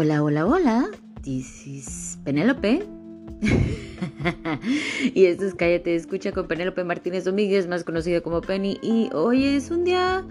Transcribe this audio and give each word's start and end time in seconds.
Hola, 0.00 0.22
hola, 0.22 0.46
hola. 0.46 0.90
This 1.22 1.66
is 1.66 2.18
Penélope. 2.22 2.86
y 5.12 5.24
esto 5.24 5.44
es 5.44 5.56
Cállate, 5.56 5.96
escucha 5.96 6.30
con 6.30 6.46
Penélope 6.46 6.84
Martínez 6.84 7.24
Domínguez, 7.24 7.66
más 7.66 7.82
conocido 7.82 8.22
como 8.22 8.40
Penny. 8.40 8.78
Y 8.80 9.10
hoy 9.12 9.44
es 9.44 9.72
un 9.72 9.82
día 9.82 10.24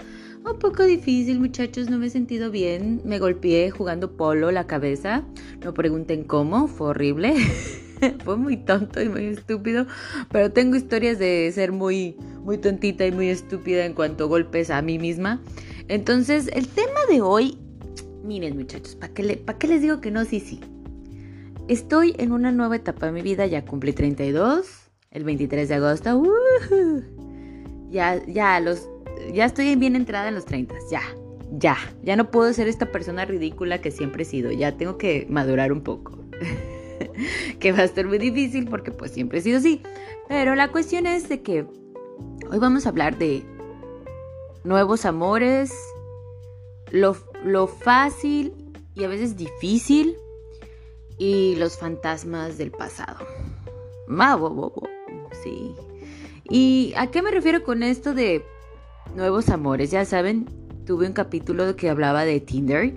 un 0.49 0.57
poco 0.59 0.83
difícil, 0.83 1.41
muchachos. 1.41 1.89
No 1.89 1.97
me 1.97 2.05
he 2.07 2.09
sentido 2.09 2.49
bien. 2.49 3.01
Me 3.03 3.19
golpeé 3.19 3.69
jugando 3.69 4.15
polo 4.15 4.51
la 4.51 4.67
cabeza. 4.67 5.25
No 5.61 5.73
pregunten 5.73 6.23
cómo, 6.23 6.69
fue 6.69 6.91
horrible. 6.91 7.35
fue 8.23 8.37
muy 8.37 8.55
tonto 8.55 9.01
y 9.01 9.09
muy 9.09 9.25
estúpido. 9.25 9.85
Pero 10.31 10.49
tengo 10.49 10.77
historias 10.77 11.19
de 11.19 11.51
ser 11.53 11.73
muy, 11.73 12.15
muy 12.41 12.57
tontita 12.57 13.05
y 13.05 13.11
muy 13.11 13.27
estúpida 13.27 13.83
en 13.83 13.95
cuanto 13.95 14.23
a 14.23 14.27
golpes 14.27 14.69
a 14.69 14.81
mí 14.81 14.97
misma. 14.97 15.41
Entonces, 15.89 16.49
el 16.53 16.69
tema 16.69 17.01
de 17.09 17.21
hoy 17.21 17.57
Miren 18.27 18.57
muchachos, 18.57 18.95
¿para 18.95 19.13
qué, 19.13 19.67
les 19.69 19.81
digo 19.81 20.01
que 20.01 20.11
no? 20.11 20.25
Sí, 20.25 20.41
sí. 20.41 20.59
Estoy 21.69 22.13
en 22.17 22.33
una 22.33 22.51
nueva 22.51 22.75
etapa 22.75 23.05
de 23.05 23.13
mi 23.13 23.21
vida, 23.21 23.45
ya 23.45 23.63
cumplí 23.63 23.93
32, 23.93 24.67
el 25.11 25.23
23 25.23 25.69
de 25.69 25.75
agosto. 25.75 26.23
ya, 27.89 28.21
ya, 28.25 28.59
los, 28.59 28.89
ya 29.33 29.45
estoy 29.45 29.73
bien 29.77 29.95
entrada 29.95 30.27
en 30.27 30.35
los 30.35 30.43
30, 30.43 30.75
ya, 30.91 31.01
ya. 31.51 31.77
Ya 32.03 32.17
no 32.17 32.29
puedo 32.29 32.51
ser 32.51 32.67
esta 32.67 32.91
persona 32.91 33.23
ridícula 33.23 33.79
que 33.79 33.91
siempre 33.91 34.23
he 34.23 34.25
sido, 34.25 34.51
ya 34.51 34.75
tengo 34.75 34.97
que 34.97 35.25
madurar 35.29 35.71
un 35.71 35.79
poco. 35.79 36.19
que 37.61 37.71
va 37.71 37.79
a 37.79 37.85
estar 37.85 38.05
muy 38.05 38.17
difícil 38.17 38.67
porque 38.67 38.91
pues 38.91 39.11
siempre 39.11 39.39
he 39.39 39.41
sido 39.41 39.59
así. 39.59 39.81
Pero 40.27 40.53
la 40.55 40.73
cuestión 40.73 41.07
es 41.07 41.29
de 41.29 41.41
que 41.43 41.65
hoy 42.51 42.59
vamos 42.59 42.87
a 42.87 42.89
hablar 42.89 43.17
de 43.17 43.45
nuevos 44.65 45.05
amores, 45.05 45.71
lo, 46.91 47.67
fácil 47.67 48.53
y 48.95 49.03
a 49.03 49.07
veces 49.07 49.35
difícil 49.35 50.15
y 51.17 51.55
los 51.55 51.77
fantasmas 51.77 52.57
del 52.57 52.71
pasado. 52.71 53.25
Sí. 55.43 55.73
¿Y 56.49 56.93
a 56.95 57.07
qué 57.07 57.21
me 57.21 57.31
refiero 57.31 57.63
con 57.63 57.83
esto 57.83 58.13
de 58.13 58.43
nuevos 59.15 59.49
amores? 59.49 59.91
Ya 59.91 60.05
saben, 60.05 60.45
tuve 60.85 61.07
un 61.07 61.13
capítulo 61.13 61.75
que 61.75 61.89
hablaba 61.89 62.23
de 62.25 62.39
Tinder 62.39 62.93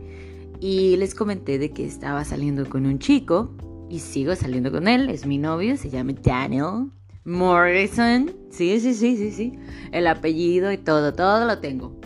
y 0.60 0.96
les 0.96 1.14
comenté 1.14 1.58
de 1.58 1.70
que 1.70 1.84
estaba 1.84 2.24
saliendo 2.24 2.68
con 2.68 2.86
un 2.86 2.98
chico 2.98 3.50
y 3.88 3.98
sigo 3.98 4.36
saliendo 4.36 4.70
con 4.70 4.86
él, 4.86 5.10
es 5.10 5.26
mi 5.26 5.38
novio, 5.38 5.76
se 5.76 5.90
llama 5.90 6.12
Daniel 6.22 6.90
Morrison. 7.24 8.30
Sí, 8.50 8.78
sí, 8.80 8.94
sí, 8.94 9.16
sí, 9.16 9.32
sí. 9.32 9.58
El 9.90 10.06
apellido 10.06 10.70
y 10.70 10.78
todo, 10.78 11.12
todo 11.12 11.44
lo 11.44 11.58
tengo. 11.58 12.00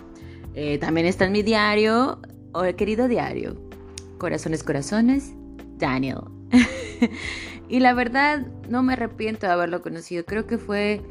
Eh, 0.54 0.78
también 0.78 1.06
está 1.06 1.24
en 1.24 1.32
mi 1.32 1.42
diario, 1.42 2.18
o 2.52 2.64
el 2.64 2.76
querido 2.76 3.08
diario, 3.08 3.56
Corazones, 4.18 4.62
Corazones, 4.62 5.34
Daniel. 5.78 6.20
y 7.68 7.80
la 7.80 7.92
verdad, 7.94 8.46
no 8.68 8.82
me 8.82 8.92
arrepiento 8.92 9.46
de 9.46 9.52
haberlo 9.52 9.82
conocido. 9.82 10.24
Creo 10.24 10.46
que 10.46 10.58
fue, 10.58 11.02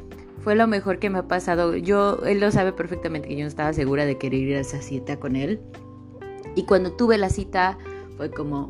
fue 0.42 0.54
lo 0.54 0.66
mejor 0.66 0.98
que 0.98 1.10
me 1.10 1.18
ha 1.18 1.28
pasado. 1.28 1.76
Yo, 1.76 2.20
él 2.24 2.40
lo 2.40 2.50
sabe 2.50 2.72
perfectamente 2.72 3.28
que 3.28 3.36
yo 3.36 3.42
no 3.42 3.48
estaba 3.48 3.72
segura 3.74 4.06
de 4.06 4.16
querer 4.16 4.40
ir 4.40 4.56
a 4.56 4.60
esa 4.60 4.80
cita 4.80 5.18
con 5.20 5.36
él. 5.36 5.60
Y 6.56 6.64
cuando 6.64 6.92
tuve 6.92 7.18
la 7.18 7.28
cita, 7.28 7.76
fue 8.16 8.30
como, 8.30 8.68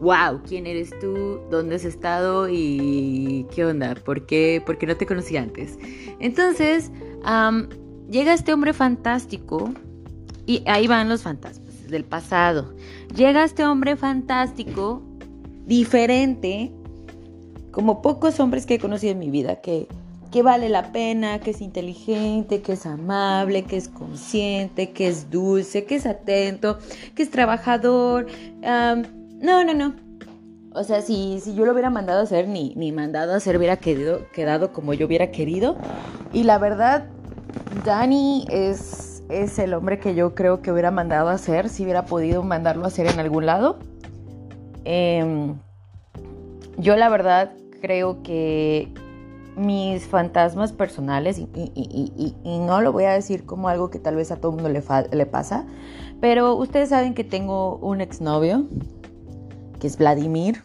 wow, 0.00 0.40
¿quién 0.46 0.66
eres 0.66 0.98
tú? 0.98 1.40
¿Dónde 1.50 1.76
has 1.76 1.84
estado? 1.84 2.48
¿Y 2.48 3.46
qué 3.54 3.66
onda? 3.66 3.94
¿Por 3.94 4.24
qué, 4.24 4.62
¿Por 4.64 4.78
qué 4.78 4.86
no 4.86 4.96
te 4.96 5.04
conocí 5.04 5.36
antes? 5.36 5.78
Entonces, 6.20 6.90
llega 8.08 8.32
este 8.32 8.54
hombre 8.54 8.72
fantástico 8.72 9.74
y 10.46 10.62
ahí 10.66 10.86
van 10.86 11.08
los 11.08 11.22
fantasmas 11.22 11.88
del 11.88 12.04
pasado. 12.04 12.74
Llega 13.14 13.44
este 13.44 13.64
hombre 13.64 13.96
fantástico, 13.96 15.02
diferente, 15.66 16.72
como 17.72 18.00
pocos 18.00 18.40
hombres 18.40 18.64
que 18.64 18.74
he 18.74 18.78
conocido 18.78 19.12
en 19.12 19.18
mi 19.18 19.30
vida, 19.30 19.60
que, 19.60 19.88
que 20.30 20.42
vale 20.42 20.68
la 20.68 20.92
pena, 20.92 21.40
que 21.40 21.50
es 21.50 21.60
inteligente, 21.60 22.62
que 22.62 22.72
es 22.72 22.86
amable, 22.86 23.64
que 23.64 23.76
es 23.76 23.88
consciente, 23.88 24.92
que 24.92 25.08
es 25.08 25.30
dulce, 25.30 25.84
que 25.84 25.96
es 25.96 26.06
atento, 26.06 26.78
que 27.14 27.22
es 27.22 27.30
trabajador. 27.30 28.26
no, 28.62 29.64
no, 29.64 29.74
no. 29.74 29.94
O 30.72 30.84
sea, 30.84 31.00
si, 31.00 31.40
si 31.40 31.54
yo 31.54 31.64
lo 31.64 31.72
hubiera 31.72 31.88
mandado 31.88 32.20
a 32.20 32.24
hacer, 32.24 32.48
ni, 32.48 32.74
ni 32.76 32.92
mandado 32.92 33.32
a 33.32 33.36
hacer, 33.36 33.56
hubiera 33.56 33.78
quedado, 33.78 34.26
quedado 34.32 34.72
como 34.74 34.92
yo 34.92 35.06
hubiera 35.06 35.30
querido. 35.30 35.78
Y 36.34 36.42
la 36.42 36.58
verdad, 36.58 37.06
Dani 37.84 38.46
es 38.50 39.05
es 39.28 39.58
el 39.58 39.74
hombre 39.74 39.98
que 39.98 40.14
yo 40.14 40.34
creo 40.34 40.62
que 40.62 40.72
hubiera 40.72 40.90
mandado 40.90 41.28
a 41.28 41.32
hacer, 41.32 41.68
si 41.68 41.84
hubiera 41.84 42.04
podido 42.06 42.42
mandarlo 42.42 42.84
a 42.84 42.88
hacer 42.88 43.06
en 43.06 43.18
algún 43.18 43.46
lado. 43.46 43.78
Em, 44.84 45.56
yo 46.78 46.96
la 46.96 47.08
verdad 47.08 47.52
creo 47.80 48.22
que 48.22 48.92
mis 49.56 50.06
fantasmas 50.06 50.72
personales, 50.72 51.38
y, 51.38 52.34
no 52.44 52.80
lo 52.82 52.92
voy 52.92 53.04
a 53.04 53.12
decir 53.12 53.46
como 53.46 53.68
algo 53.68 53.90
que 53.90 53.98
tal 53.98 54.16
vez 54.16 54.30
a 54.30 54.36
todo 54.36 54.52
mundo 54.52 54.68
le, 54.68 54.82
le 55.12 55.26
pasa, 55.26 55.64
pero 56.20 56.54
ustedes 56.54 56.90
saben 56.90 57.14
que 57.14 57.24
tengo 57.24 57.76
un 57.76 58.00
exnovio, 58.00 58.66
que 59.80 59.86
es 59.86 59.96
Vladimir, 59.96 60.62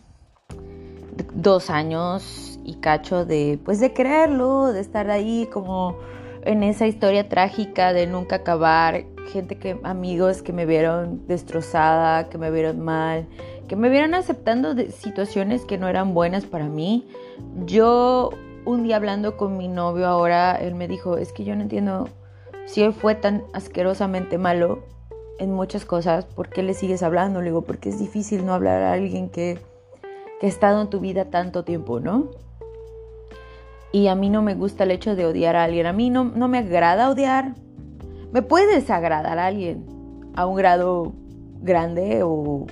dos 1.33 1.69
años 1.69 2.59
y 2.63 2.75
cacho 2.75 3.25
de, 3.25 3.59
pues 3.63 3.79
de 3.79 3.93
creerlo, 3.93 4.71
de 4.71 4.81
estar 4.81 5.09
ahí 5.09 5.47
como 5.51 5.95
en 6.43 6.63
esa 6.63 6.87
historia 6.87 7.29
trágica 7.29 7.93
de 7.93 8.07
nunca 8.07 8.37
acabar, 8.37 9.03
gente 9.31 9.57
que, 9.57 9.79
amigos 9.83 10.41
que 10.41 10.53
me 10.53 10.65
vieron 10.65 11.25
destrozada, 11.27 12.29
que 12.29 12.37
me 12.37 12.51
vieron 12.51 12.79
mal, 12.79 13.27
que 13.67 13.75
me 13.75 13.89
vieron 13.89 14.13
aceptando 14.13 14.73
de 14.75 14.91
situaciones 14.91 15.65
que 15.65 15.77
no 15.77 15.87
eran 15.87 16.13
buenas 16.13 16.45
para 16.45 16.67
mí. 16.67 17.07
Yo 17.65 18.31
un 18.65 18.83
día 18.83 18.95
hablando 18.95 19.37
con 19.37 19.57
mi 19.57 19.67
novio 19.67 20.07
ahora, 20.07 20.55
él 20.55 20.75
me 20.75 20.87
dijo, 20.87 21.17
es 21.17 21.31
que 21.31 21.43
yo 21.43 21.55
no 21.55 21.61
entiendo 21.61 22.09
si 22.65 22.81
hoy 22.81 22.93
fue 22.93 23.15
tan 23.15 23.43
asquerosamente 23.53 24.37
malo 24.37 24.83
en 25.39 25.51
muchas 25.53 25.85
cosas, 25.85 26.25
¿por 26.25 26.49
qué 26.49 26.61
le 26.61 26.73
sigues 26.73 27.01
hablando? 27.01 27.39
Le 27.39 27.47
digo, 27.47 27.63
porque 27.63 27.89
es 27.89 27.97
difícil 27.97 28.45
no 28.45 28.53
hablar 28.53 28.81
a 28.83 28.93
alguien 28.93 29.29
que, 29.29 29.57
que 30.39 30.45
ha 30.45 30.49
estado 30.49 30.81
en 30.81 30.89
tu 30.89 30.99
vida 30.99 31.25
tanto 31.25 31.63
tiempo, 31.63 31.99
¿no? 31.99 32.29
Y 33.91 34.07
a 34.07 34.15
mí 34.15 34.29
no 34.29 34.41
me 34.41 34.55
gusta 34.55 34.85
el 34.85 34.91
hecho 34.91 35.15
de 35.15 35.25
odiar 35.25 35.55
a 35.55 35.63
alguien. 35.63 35.85
A 35.85 35.93
mí 35.93 36.09
no, 36.09 36.23
no 36.23 36.47
me 36.47 36.59
agrada 36.59 37.09
odiar. 37.09 37.55
Me 38.31 38.41
puede 38.41 38.75
desagradar 38.75 39.37
a 39.37 39.47
alguien 39.47 39.85
a 40.35 40.45
un 40.45 40.55
grado 40.55 41.13
grande, 41.61 42.21
o, 42.23 42.67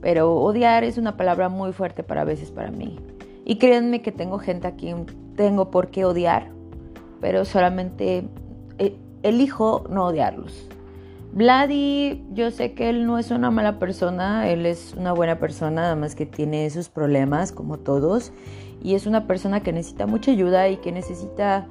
pero 0.00 0.34
odiar 0.34 0.84
es 0.84 0.98
una 0.98 1.16
palabra 1.16 1.48
muy 1.48 1.72
fuerte 1.72 2.02
para 2.02 2.24
veces 2.24 2.50
para 2.50 2.70
mí. 2.70 2.98
Y 3.44 3.56
créanme 3.56 4.02
que 4.02 4.12
tengo 4.12 4.38
gente 4.38 4.66
a 4.66 4.72
quien 4.72 5.06
tengo 5.36 5.70
por 5.70 5.88
qué 5.88 6.04
odiar, 6.04 6.50
pero 7.20 7.46
solamente 7.46 8.28
eh, 8.78 8.96
elijo 9.22 9.84
no 9.88 10.06
odiarlos. 10.06 10.68
Vladi, 11.32 12.24
yo 12.32 12.50
sé 12.50 12.72
que 12.72 12.88
él 12.88 13.06
no 13.06 13.18
es 13.18 13.30
una 13.30 13.50
mala 13.50 13.78
persona, 13.78 14.48
él 14.48 14.66
es 14.66 14.94
una 14.94 15.12
buena 15.12 15.38
persona, 15.38 15.82
nada 15.82 15.96
más 15.96 16.14
que 16.14 16.26
tiene 16.26 16.68
sus 16.70 16.88
problemas 16.88 17.52
como 17.52 17.78
todos 17.78 18.32
y 18.82 18.94
es 18.94 19.06
una 19.06 19.26
persona 19.26 19.62
que 19.62 19.72
necesita 19.72 20.06
mucha 20.06 20.30
ayuda 20.30 20.68
y 20.68 20.76
que 20.76 20.92
necesita, 20.92 21.66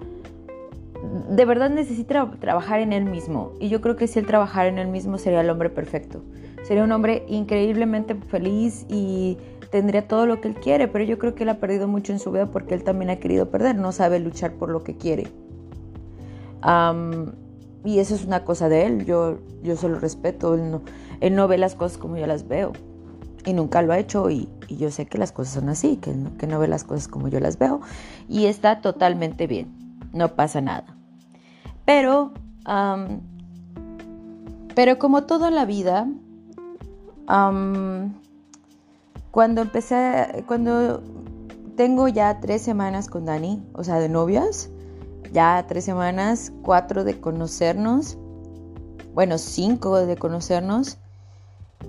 de 1.29 1.45
verdad 1.45 1.69
necesita 1.69 2.29
trabajar 2.39 2.79
en 2.79 2.93
él 2.93 3.05
mismo. 3.05 3.53
Y 3.59 3.69
yo 3.69 3.81
creo 3.81 3.95
que 3.95 4.07
si 4.07 4.19
él 4.19 4.25
trabajara 4.25 4.67
en 4.67 4.79
él 4.79 4.87
mismo 4.87 5.17
sería 5.17 5.41
el 5.41 5.49
hombre 5.49 5.69
perfecto. 5.69 6.21
Sería 6.63 6.83
un 6.83 6.91
hombre 6.91 7.23
increíblemente 7.27 8.15
feliz 8.15 8.85
y 8.89 9.37
tendría 9.71 10.07
todo 10.07 10.25
lo 10.25 10.41
que 10.41 10.49
él 10.49 10.55
quiere, 10.55 10.87
pero 10.87 11.03
yo 11.03 11.17
creo 11.17 11.35
que 11.35 11.43
él 11.43 11.49
ha 11.49 11.59
perdido 11.59 11.87
mucho 11.87 12.11
en 12.11 12.19
su 12.19 12.31
vida 12.31 12.47
porque 12.47 12.73
él 12.73 12.83
también 12.83 13.09
ha 13.09 13.17
querido 13.17 13.49
perder, 13.49 13.75
no 13.77 13.91
sabe 13.91 14.19
luchar 14.19 14.53
por 14.53 14.69
lo 14.69 14.83
que 14.83 14.95
quiere. 14.97 15.27
y 17.85 17.99
eso 17.99 18.15
es 18.15 18.25
una 18.25 18.43
cosa 18.43 18.67
de 18.67 18.85
él, 18.85 19.05
yo, 19.05 19.37
yo 19.63 19.75
se 19.77 19.87
lo 19.87 19.99
respeto, 19.99 20.55
él 20.55 20.71
no, 20.71 20.81
él 21.21 21.35
no 21.35 21.47
ve 21.47 21.57
las 21.57 21.75
cosas 21.75 21.97
como 21.97 22.17
yo 22.17 22.27
las 22.27 22.47
veo 22.47 22.73
y 23.45 23.53
nunca 23.53 23.81
lo 23.81 23.93
ha 23.93 23.99
hecho 23.99 24.29
y, 24.29 24.49
yo 24.75 24.91
sé 24.91 25.05
que 25.05 25.17
las 25.17 25.31
cosas 25.31 25.53
son 25.53 25.69
así, 25.69 25.95
que 25.97 26.13
no, 26.13 26.35
que 26.37 26.47
no 26.47 26.59
ve 26.59 26.67
las 26.67 26.83
cosas 26.83 27.07
como 27.07 27.29
yo 27.29 27.39
las 27.39 27.57
veo 27.57 27.79
y 28.27 28.47
está 28.47 28.81
totalmente 28.81 29.47
bien, 29.47 29.73
no 30.13 30.35
pasa 30.35 30.59
nada. 30.59 30.97
Pero, 31.85 32.33
pero 34.75 34.99
como 34.99 35.23
todo 35.23 35.47
en 35.47 35.55
la 35.55 35.63
vida, 35.65 36.07
cuando 39.31 39.61
empecé, 39.61 40.43
cuando 40.47 41.01
tengo 41.77 42.07
ya 42.09 42.39
tres 42.41 42.61
semanas 42.61 43.07
con 43.07 43.25
Dani, 43.25 43.63
o 43.73 43.83
sea, 43.83 43.99
de 43.99 44.09
novias, 44.09 44.69
ya 45.31 45.63
tres 45.67 45.85
semanas, 45.85 46.51
cuatro 46.63 47.03
de 47.03 47.19
conocernos, 47.19 48.17
bueno, 49.13 49.37
cinco 49.37 49.95
de 50.05 50.17
conocernos, 50.17 50.97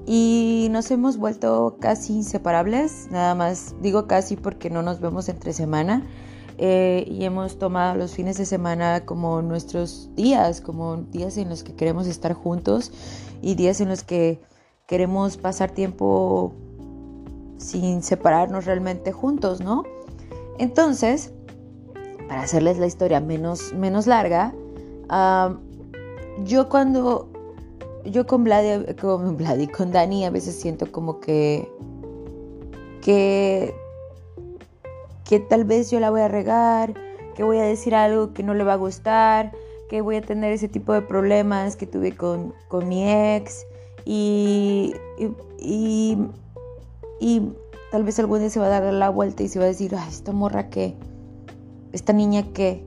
y 0.06 0.69
nos 0.70 0.90
hemos 0.90 1.17
vuelto 1.17 1.76
casi 1.81 2.14
inseparables, 2.14 3.08
nada 3.11 3.35
más 3.35 3.75
digo 3.81 4.06
casi 4.06 4.37
porque 4.37 4.70
no 4.70 4.82
nos 4.82 5.00
vemos 5.00 5.29
entre 5.29 5.52
semana 5.52 6.02
eh, 6.58 7.05
y 7.06 7.25
hemos 7.25 7.58
tomado 7.58 7.94
los 7.94 8.14
fines 8.14 8.37
de 8.37 8.44
semana 8.44 9.05
como 9.05 9.43
nuestros 9.43 10.11
días, 10.17 10.61
como 10.61 10.96
días 10.96 11.37
en 11.37 11.49
los 11.49 11.62
que 11.62 11.75
queremos 11.75 12.06
estar 12.06 12.32
juntos 12.32 12.90
y 13.43 13.55
días 13.55 13.81
en 13.81 13.88
los 13.88 14.02
que 14.02 14.40
queremos 14.87 15.37
pasar 15.37 15.70
tiempo 15.70 16.52
sin 17.58 18.02
separarnos 18.02 18.64
realmente 18.64 19.12
juntos, 19.12 19.61
¿no? 19.61 19.84
Entonces, 20.58 21.32
para 22.29 22.43
hacerles 22.43 22.79
la 22.79 22.87
historia 22.87 23.20
menos, 23.20 23.73
menos 23.75 24.06
larga, 24.06 24.52
yo 26.44 26.69
cuando, 26.69 27.31
yo 28.10 28.26
con 28.26 28.44
Vladi, 28.44 28.94
con 28.94 29.37
Vladi, 29.37 29.66
con 29.66 29.93
Dani 29.93 30.25
a 30.25 30.31
veces 30.31 30.55
siento 30.55 30.90
como 30.90 31.20
que, 31.20 31.70
que, 33.02 33.75
que 35.25 35.40
tal 35.40 35.64
vez 35.64 35.90
yo 35.90 36.00
la 36.00 36.10
voy 36.10 36.22
a 36.22 36.28
regar, 36.28 36.94
que 37.34 37.44
voy 37.44 37.58
a 37.58 37.62
decir 37.62 37.94
algo 37.94 38.32
que 38.32 38.43
no 38.43 38.55
le 38.55 38.64
va 38.64 38.75
a 38.75 38.76
gustar, 38.76 39.52
que 39.88 40.00
voy 40.00 40.16
a 40.16 40.22
tener 40.22 40.52
ese 40.52 40.69
tipo 40.69 40.93
de 40.93 41.02
problemas 41.02 41.76
que 41.76 41.87
tuve 41.87 42.16
con, 42.16 42.52
mi 42.87 43.10
ex 43.10 43.66
y, 44.05 44.94
y, 45.58 46.19
y, 47.20 47.43
tal 47.90 48.05
vez 48.05 48.19
algún 48.19 48.40
día 48.40 48.50
se 48.50 48.60
va 48.60 48.66
a 48.66 48.81
dar 48.81 48.93
la 48.93 49.08
vuelta 49.08 49.43
y 49.43 49.49
se 49.49 49.58
va 49.58 49.66
a 49.66 49.69
decir, 49.69 49.94
ay, 49.96 50.08
esta 50.08 50.32
morra 50.32 50.69
qué, 50.69 50.94
esta 51.93 52.12
niña 52.12 52.44
qué. 52.52 52.84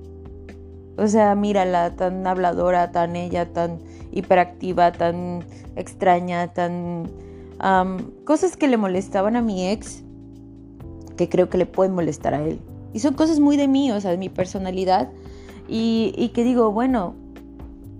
O 0.97 1.07
sea, 1.07 1.33
mírala, 1.35 1.95
tan 1.95 2.27
habladora, 2.27 2.91
tan 2.91 3.15
ella, 3.15 3.51
tan 3.51 3.79
hiperactiva, 4.11 4.91
tan 4.91 5.43
extraña, 5.75 6.53
tan... 6.53 7.09
cosas 8.23 8.57
que 8.57 8.67
le 8.67 8.77
molestaban 8.77 9.35
a 9.35 9.41
mi 9.41 9.69
ex, 9.69 10.03
que 11.17 11.29
creo 11.29 11.49
que 11.49 11.57
le 11.57 11.65
pueden 11.65 11.93
molestar 11.93 12.33
a 12.33 12.41
él. 12.41 12.59
Y 12.93 12.99
son 12.99 13.13
cosas 13.13 13.39
muy 13.39 13.57
de 13.57 13.67
mí, 13.67 13.91
o 13.91 14.01
sea, 14.01 14.11
de 14.11 14.17
mi 14.17 14.29
personalidad. 14.29 15.09
Y, 15.67 16.13
y 16.17 16.29
que 16.29 16.43
digo, 16.43 16.71
bueno, 16.71 17.15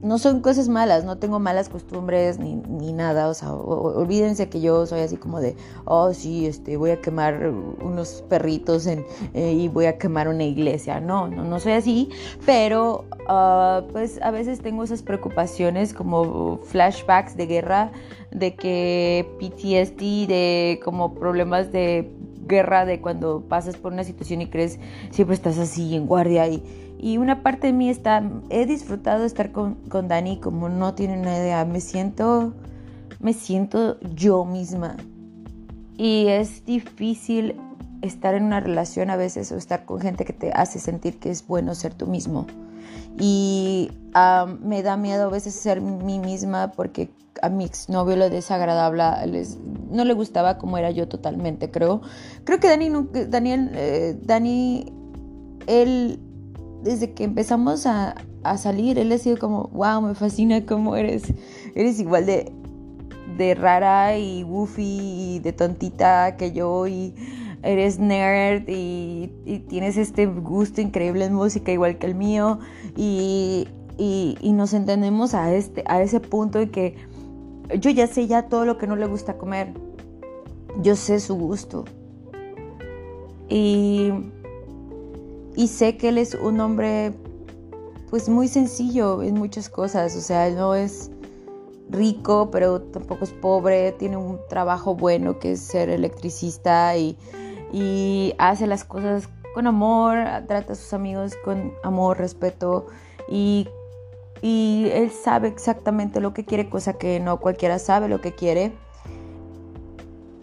no 0.01 0.17
son 0.17 0.41
cosas 0.41 0.67
malas, 0.67 1.05
no 1.05 1.17
tengo 1.17 1.39
malas 1.39 1.69
costumbres 1.69 2.39
ni, 2.39 2.55
ni 2.55 2.91
nada, 2.91 3.27
o 3.27 3.33
sea, 3.33 3.53
olvídense 3.53 4.49
que 4.49 4.59
yo 4.59 4.85
soy 4.85 5.01
así 5.01 5.17
como 5.17 5.39
de, 5.39 5.55
oh 5.85 6.13
sí, 6.13 6.47
este, 6.47 6.77
voy 6.77 6.91
a 6.91 7.01
quemar 7.01 7.49
unos 7.81 8.23
perritos 8.27 8.87
eh, 8.87 9.03
y 9.33 9.67
voy 9.67 9.85
a 9.85 9.97
quemar 9.97 10.27
una 10.27 10.43
iglesia, 10.43 10.99
no, 10.99 11.27
no, 11.27 11.43
no 11.43 11.59
soy 11.59 11.73
así, 11.73 12.09
pero 12.45 13.05
uh, 13.29 13.87
pues 13.91 14.19
a 14.21 14.31
veces 14.31 14.61
tengo 14.61 14.83
esas 14.83 15.03
preocupaciones 15.03 15.93
como 15.93 16.59
flashbacks 16.63 17.37
de 17.37 17.45
guerra, 17.45 17.91
de 18.31 18.55
que 18.55 19.27
PTSD, 19.39 20.27
de 20.27 20.79
como 20.83 21.13
problemas 21.13 21.71
de 21.71 22.11
guerra, 22.47 22.85
de 22.85 23.01
cuando 23.01 23.41
pasas 23.41 23.77
por 23.77 23.93
una 23.93 24.03
situación 24.03 24.41
y 24.41 24.49
crees, 24.49 24.79
siempre 25.11 25.35
estás 25.35 25.57
así 25.57 25.95
en 25.95 26.07
guardia 26.07 26.47
y 26.47 26.63
y 27.01 27.17
una 27.17 27.41
parte 27.41 27.67
de 27.67 27.73
mí 27.73 27.89
está, 27.89 28.23
he 28.51 28.67
disfrutado 28.67 29.21
de 29.21 29.25
estar 29.25 29.51
con, 29.51 29.73
con 29.89 30.07
Dani 30.07 30.39
como 30.39 30.69
no 30.69 30.93
tienen 30.93 31.21
una 31.21 31.35
idea, 31.35 31.65
me 31.65 31.81
siento, 31.81 32.53
me 33.19 33.33
siento 33.33 33.99
yo 34.13 34.45
misma. 34.45 34.97
Y 35.97 36.27
es 36.27 36.63
difícil 36.63 37.59
estar 38.03 38.35
en 38.35 38.43
una 38.43 38.59
relación 38.59 39.09
a 39.09 39.15
veces 39.15 39.51
o 39.51 39.57
estar 39.57 39.83
con 39.85 39.99
gente 39.99 40.25
que 40.25 40.33
te 40.33 40.51
hace 40.51 40.77
sentir 40.77 41.17
que 41.17 41.31
es 41.31 41.47
bueno 41.47 41.73
ser 41.73 41.95
tú 41.95 42.05
mismo. 42.05 42.45
Y 43.19 43.89
me 44.61 44.83
da 44.83 44.95
miedo 44.95 45.25
a 45.25 45.29
veces 45.29 45.55
ser 45.55 45.81
mí 45.81 46.19
misma 46.19 46.71
porque 46.71 47.09
a 47.41 47.49
mi 47.49 47.65
exnovio 47.65 48.15
le 48.15 48.29
desagradable, 48.29 49.43
no 49.89 50.05
le 50.05 50.13
gustaba 50.13 50.59
como 50.59 50.77
era 50.77 50.91
yo 50.91 51.07
totalmente, 51.07 51.71
creo. 51.71 52.01
Creo 52.43 52.59
que 52.59 52.67
Dani, 52.67 52.91
Daniel, 53.27 53.71
eh, 53.73 54.19
Dani, 54.21 54.85
él 55.65 56.19
desde 56.83 57.13
que 57.13 57.23
empezamos 57.23 57.85
a, 57.85 58.15
salir, 58.57 58.97
él 58.97 59.11
ha 59.11 59.17
sido 59.17 59.37
como, 59.37 59.69
wow, 59.73 60.01
me 60.01 60.15
fascina 60.15 60.65
cómo 60.65 60.95
eres. 60.95 61.23
Eres 61.75 61.99
igual 61.99 62.25
de, 62.25 62.51
de 63.37 63.55
rara 63.55 64.17
y 64.17 64.43
goofy 64.43 65.35
y 65.35 65.39
de 65.39 65.53
tontita 65.53 66.35
que 66.37 66.51
yo 66.51 66.87
y 66.87 67.13
eres 67.63 67.99
nerd 67.99 68.63
y, 68.67 69.31
tienes 69.69 69.97
este 69.97 70.25
gusto 70.25 70.81
increíble 70.81 71.25
en 71.25 71.33
música 71.33 71.71
igual 71.71 71.99
que 71.99 72.07
el 72.07 72.15
mío 72.15 72.59
y, 72.95 73.67
y, 73.97 74.51
nos 74.53 74.73
entendemos 74.73 75.35
a, 75.35 75.53
este, 75.53 75.83
a 75.85 76.01
ese 76.01 76.19
punto 76.19 76.59
en 76.59 76.71
que 76.71 76.95
yo 77.79 77.91
ya 77.91 78.07
sé 78.07 78.27
ya 78.27 78.47
todo 78.47 78.65
lo 78.65 78.77
que 78.77 78.87
no 78.87 78.95
le 78.95 79.05
gusta 79.05 79.37
comer. 79.37 79.73
Yo 80.81 80.95
sé 80.95 81.19
su 81.19 81.35
gusto. 81.35 81.85
Y 83.49 84.11
y 85.55 85.67
sé 85.67 85.97
que 85.97 86.09
él 86.09 86.17
es 86.17 86.35
un 86.35 86.59
hombre 86.59 87.13
pues 88.09 88.27
muy 88.27 88.47
sencillo 88.47 89.23
en 89.23 89.35
muchas 89.35 89.69
cosas, 89.69 90.15
o 90.15 90.21
sea, 90.21 90.49
no 90.49 90.75
es 90.75 91.09
rico, 91.89 92.49
pero 92.51 92.81
tampoco 92.81 93.23
es 93.23 93.31
pobre, 93.31 93.93
tiene 93.93 94.17
un 94.17 94.39
trabajo 94.49 94.95
bueno 94.95 95.39
que 95.39 95.53
es 95.53 95.61
ser 95.61 95.89
electricista 95.89 96.95
y, 96.97 97.17
hace 98.37 98.67
las 98.67 98.83
cosas 98.83 99.29
con 99.53 99.65
amor, 99.65 100.17
trata 100.47 100.73
a 100.73 100.75
sus 100.75 100.93
amigos 100.93 101.37
con 101.43 101.73
amor, 101.83 102.17
respeto 102.17 102.87
y, 103.29 103.67
y 104.41 104.89
él 104.91 105.09
sabe 105.11 105.47
exactamente 105.47 106.19
lo 106.19 106.33
que 106.33 106.43
quiere, 106.43 106.69
cosa 106.69 106.93
que 106.93 107.21
no 107.21 107.39
cualquiera 107.39 107.79
sabe 107.79 108.09
lo 108.09 108.19
que 108.19 108.33
quiere. 108.33 108.73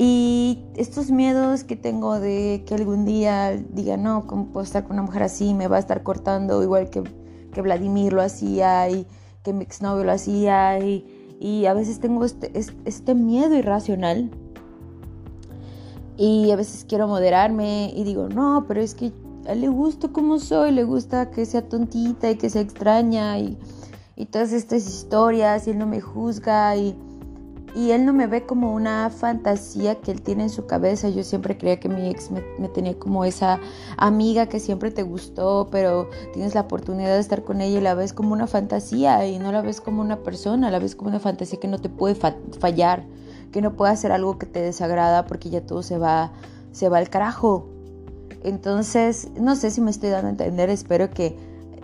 Y 0.01 0.63
estos 0.77 1.11
miedos 1.11 1.65
que 1.65 1.75
tengo 1.75 2.21
de 2.21 2.63
que 2.65 2.77
algún 2.77 3.05
día 3.05 3.57
diga, 3.57 3.97
no, 3.97 4.29
¿cómo 4.29 4.47
puedo 4.47 4.63
estar 4.63 4.85
con 4.85 4.93
una 4.93 5.03
mujer 5.03 5.25
así? 5.25 5.55
Me 5.55 5.67
va 5.67 5.75
a 5.75 5.81
estar 5.81 6.05
cortando 6.05 6.63
igual 6.63 6.89
que, 6.89 7.03
que 7.53 7.63
Vladimir 7.63 8.13
lo 8.13 8.23
hacía 8.23 8.89
y 8.89 9.09
que 9.43 9.53
mi 9.53 9.65
exnovio 9.65 10.05
lo 10.05 10.13
hacía. 10.13 10.79
Y, 10.79 11.37
y 11.41 11.67
a 11.67 11.75
veces 11.75 11.99
tengo 11.99 12.25
este, 12.25 12.53
este 12.85 13.15
miedo 13.17 13.57
irracional. 13.57 14.31
Y 16.17 16.53
a 16.53 16.57
veces 16.57 16.85
quiero 16.89 17.09
moderarme 17.09 17.93
y 17.93 18.05
digo, 18.05 18.29
no, 18.29 18.67
pero 18.69 18.81
es 18.81 18.95
que 18.95 19.13
a 19.49 19.53
él 19.53 19.63
le 19.63 19.69
gusta 19.69 20.09
como 20.09 20.39
soy, 20.39 20.71
le 20.71 20.85
gusta 20.85 21.33
que 21.33 21.45
sea 21.45 21.69
tontita 21.69 22.31
y 22.31 22.37
que 22.37 22.51
sea 22.51 22.63
extraña 22.63 23.37
y, 23.41 23.59
y 24.15 24.27
todas 24.27 24.53
estas 24.53 24.87
historias 24.87 25.67
y 25.67 25.71
él 25.71 25.79
no 25.79 25.87
me 25.87 26.01
juzga 26.01 26.77
y 26.77 26.97
y 27.79 27.93
él 27.93 28.05
no 28.05 28.13
me 28.13 28.27
ve 28.27 28.45
como 28.45 28.75
una 28.75 29.09
fantasía 29.09 30.01
que 30.01 30.11
él 30.11 30.21
tiene 30.21 30.43
en 30.43 30.51
su 30.51 30.67
cabeza. 30.67 31.11
Yo 31.11 31.23
siempre 31.23 31.57
creía 31.57 31.79
que 31.79 31.89
mi 31.89 32.09
ex 32.09 32.29
me, 32.33 32.41
tenía 32.71 32.99
como 32.99 33.25
esa 33.25 33.61
amiga 33.97 34.47
que 34.47 34.59
siempre 34.59 34.91
te 34.91 35.05
gustó, 35.05 35.69
pero 35.71 36.11
tienes 36.33 36.57
la 36.57 36.63
oportunidad 36.63 37.15
de 37.15 37.21
estar 37.21 37.45
con 37.45 37.61
ella 37.61 37.79
y 37.79 37.81
la 37.81 37.95
ves 37.95 38.13
como 38.13 38.33
una 38.33 38.49
fantasía 38.49 39.25
y 39.29 39.39
no 39.39 39.53
la 39.53 39.63
ves 39.63 39.81
como 39.81 40.03
una 40.03 40.25
persona, 40.25 40.73
la 40.73 40.81
ves 40.81 40.97
como 40.97 41.11
una 41.11 41.21
fantasía 41.21 41.61
que 41.61 41.69
no 41.69 41.79
te 41.79 41.89
puede 41.89 42.17
fallar, 42.17 43.05
que 43.53 43.63
no 43.63 43.77
puede 43.77 43.93
hacer 43.93 44.11
algo 44.11 44.39
que 44.39 44.47
te 44.47 44.61
desagrada 44.61 45.27
porque 45.27 45.49
ya 45.49 45.65
todo 45.65 45.85
se 45.85 45.99
va, 45.99 46.33
se 46.73 46.89
va 46.89 46.99
al 46.99 47.09
carajo. 47.09 47.69
Entonces, 48.43 49.29
no 49.39 49.55
sé 49.55 49.71
si 49.71 49.81
me 49.81 49.93
estoy 49.93 50.11
dando 50.11 50.27
a 50.27 50.31
entender, 50.31 50.69
espero 50.69 51.11
que 51.11 51.37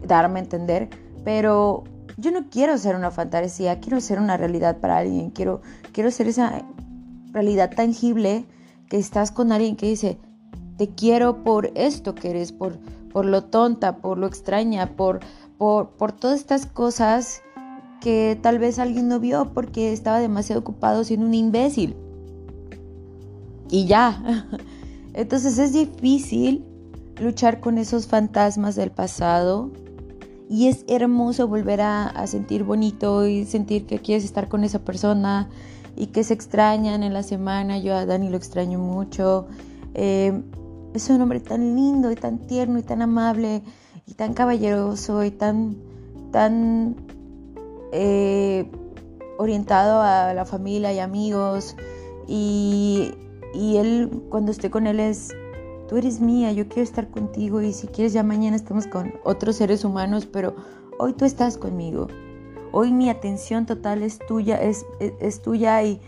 darme 0.04 0.40
a 0.40 0.42
entender, 0.42 0.88
pero 1.24 1.84
yo 2.16 2.30
no 2.30 2.48
quiero 2.48 2.78
ser 2.78 2.96
una 2.96 3.10
fantasía, 3.10 3.80
quiero 3.80 4.00
ser 4.00 4.18
una 4.18 4.36
realidad 4.36 4.78
para 4.78 4.98
alguien, 4.98 5.30
quiero, 5.30 5.62
quiero 5.92 6.10
ser 6.10 6.28
esa 6.28 6.64
realidad 7.32 7.72
tangible 7.74 8.44
que 8.88 8.98
estás 8.98 9.32
con 9.32 9.52
alguien 9.52 9.76
que 9.76 9.88
dice, 9.88 10.18
te 10.76 10.88
quiero 10.88 11.42
por 11.42 11.70
esto 11.74 12.14
que 12.14 12.30
eres, 12.30 12.52
por, 12.52 12.78
por 13.12 13.24
lo 13.24 13.44
tonta, 13.44 13.96
por 13.96 14.18
lo 14.18 14.26
extraña, 14.26 14.96
por, 14.96 15.20
por, 15.58 15.90
por 15.90 16.12
todas 16.12 16.40
estas 16.40 16.66
cosas 16.66 17.42
que 18.00 18.38
tal 18.40 18.58
vez 18.58 18.78
alguien 18.78 19.08
no 19.08 19.18
vio 19.18 19.52
porque 19.54 19.92
estaba 19.92 20.20
demasiado 20.20 20.60
ocupado 20.60 21.04
siendo 21.04 21.26
un 21.26 21.34
imbécil. 21.34 21.96
Y 23.70 23.86
ya. 23.86 24.46
Entonces 25.14 25.58
es 25.58 25.72
difícil 25.72 26.64
luchar 27.20 27.60
con 27.60 27.78
esos 27.78 28.06
fantasmas 28.06 28.74
del 28.74 28.90
pasado 28.90 29.70
y 30.54 30.68
es 30.68 30.84
hermoso 30.86 31.48
volver 31.48 31.80
a, 31.80 32.24
sentir 32.28 32.62
bonito 32.62 33.26
y 33.26 33.44
sentir 33.44 33.86
que 33.86 33.98
quieres 33.98 34.24
estar 34.24 34.48
con 34.48 34.62
esa 34.62 34.78
persona 34.78 35.48
y 35.96 36.06
que 36.06 36.22
se 36.22 36.32
extrañan 36.32 37.02
en 37.02 37.12
la 37.12 37.24
semana. 37.24 37.78
Yo 37.78 37.96
a 37.96 38.06
Dani 38.06 38.28
lo 38.28 38.36
extraño 38.36 38.78
mucho. 38.78 39.48
Eh, 39.94 40.32
es 40.94 41.10
un 41.10 41.20
hombre 41.20 41.40
tan 41.40 41.74
lindo 41.74 42.12
y 42.12 42.14
tan 42.14 42.38
tierno 42.38 42.78
y 42.78 42.84
tan 42.84 43.02
amable 43.02 43.62
y 44.06 44.14
tan 44.14 44.32
caballeroso 44.32 45.24
y 45.24 45.32
tan, 45.32 45.76
tan 46.30 46.94
eh, 47.90 48.70
orientado 49.38 50.02
a 50.02 50.34
la 50.34 50.44
familia 50.44 50.92
y 50.92 51.00
amigos. 51.00 51.74
Y, 52.28 53.10
y 53.54 53.78
él, 53.78 54.22
cuando 54.28 54.52
esté 54.52 54.70
con 54.70 54.86
él, 54.86 55.00
es 55.00 55.34
eres 55.96 56.20
mía, 56.20 56.52
yo 56.52 56.68
quiero 56.68 56.82
estar 56.82 57.08
contigo 57.10 57.60
y 57.60 57.72
si 57.72 57.86
quieres 57.86 58.12
ya 58.12 58.22
mañana 58.22 58.56
estamos 58.56 58.86
con 58.86 59.14
otros 59.24 59.56
seres 59.56 59.84
humanos, 59.84 60.26
pero 60.26 60.54
hoy 60.98 61.12
tú 61.12 61.24
estás 61.24 61.58
conmigo. 61.58 62.08
Hoy 62.72 62.92
mi 62.92 63.08
atención 63.08 63.66
total 63.66 64.02
es 64.02 64.18
tuya, 64.18 64.60
es, 64.60 64.84
es, 64.98 65.42
tuya 65.42 65.82
y, 65.82 66.00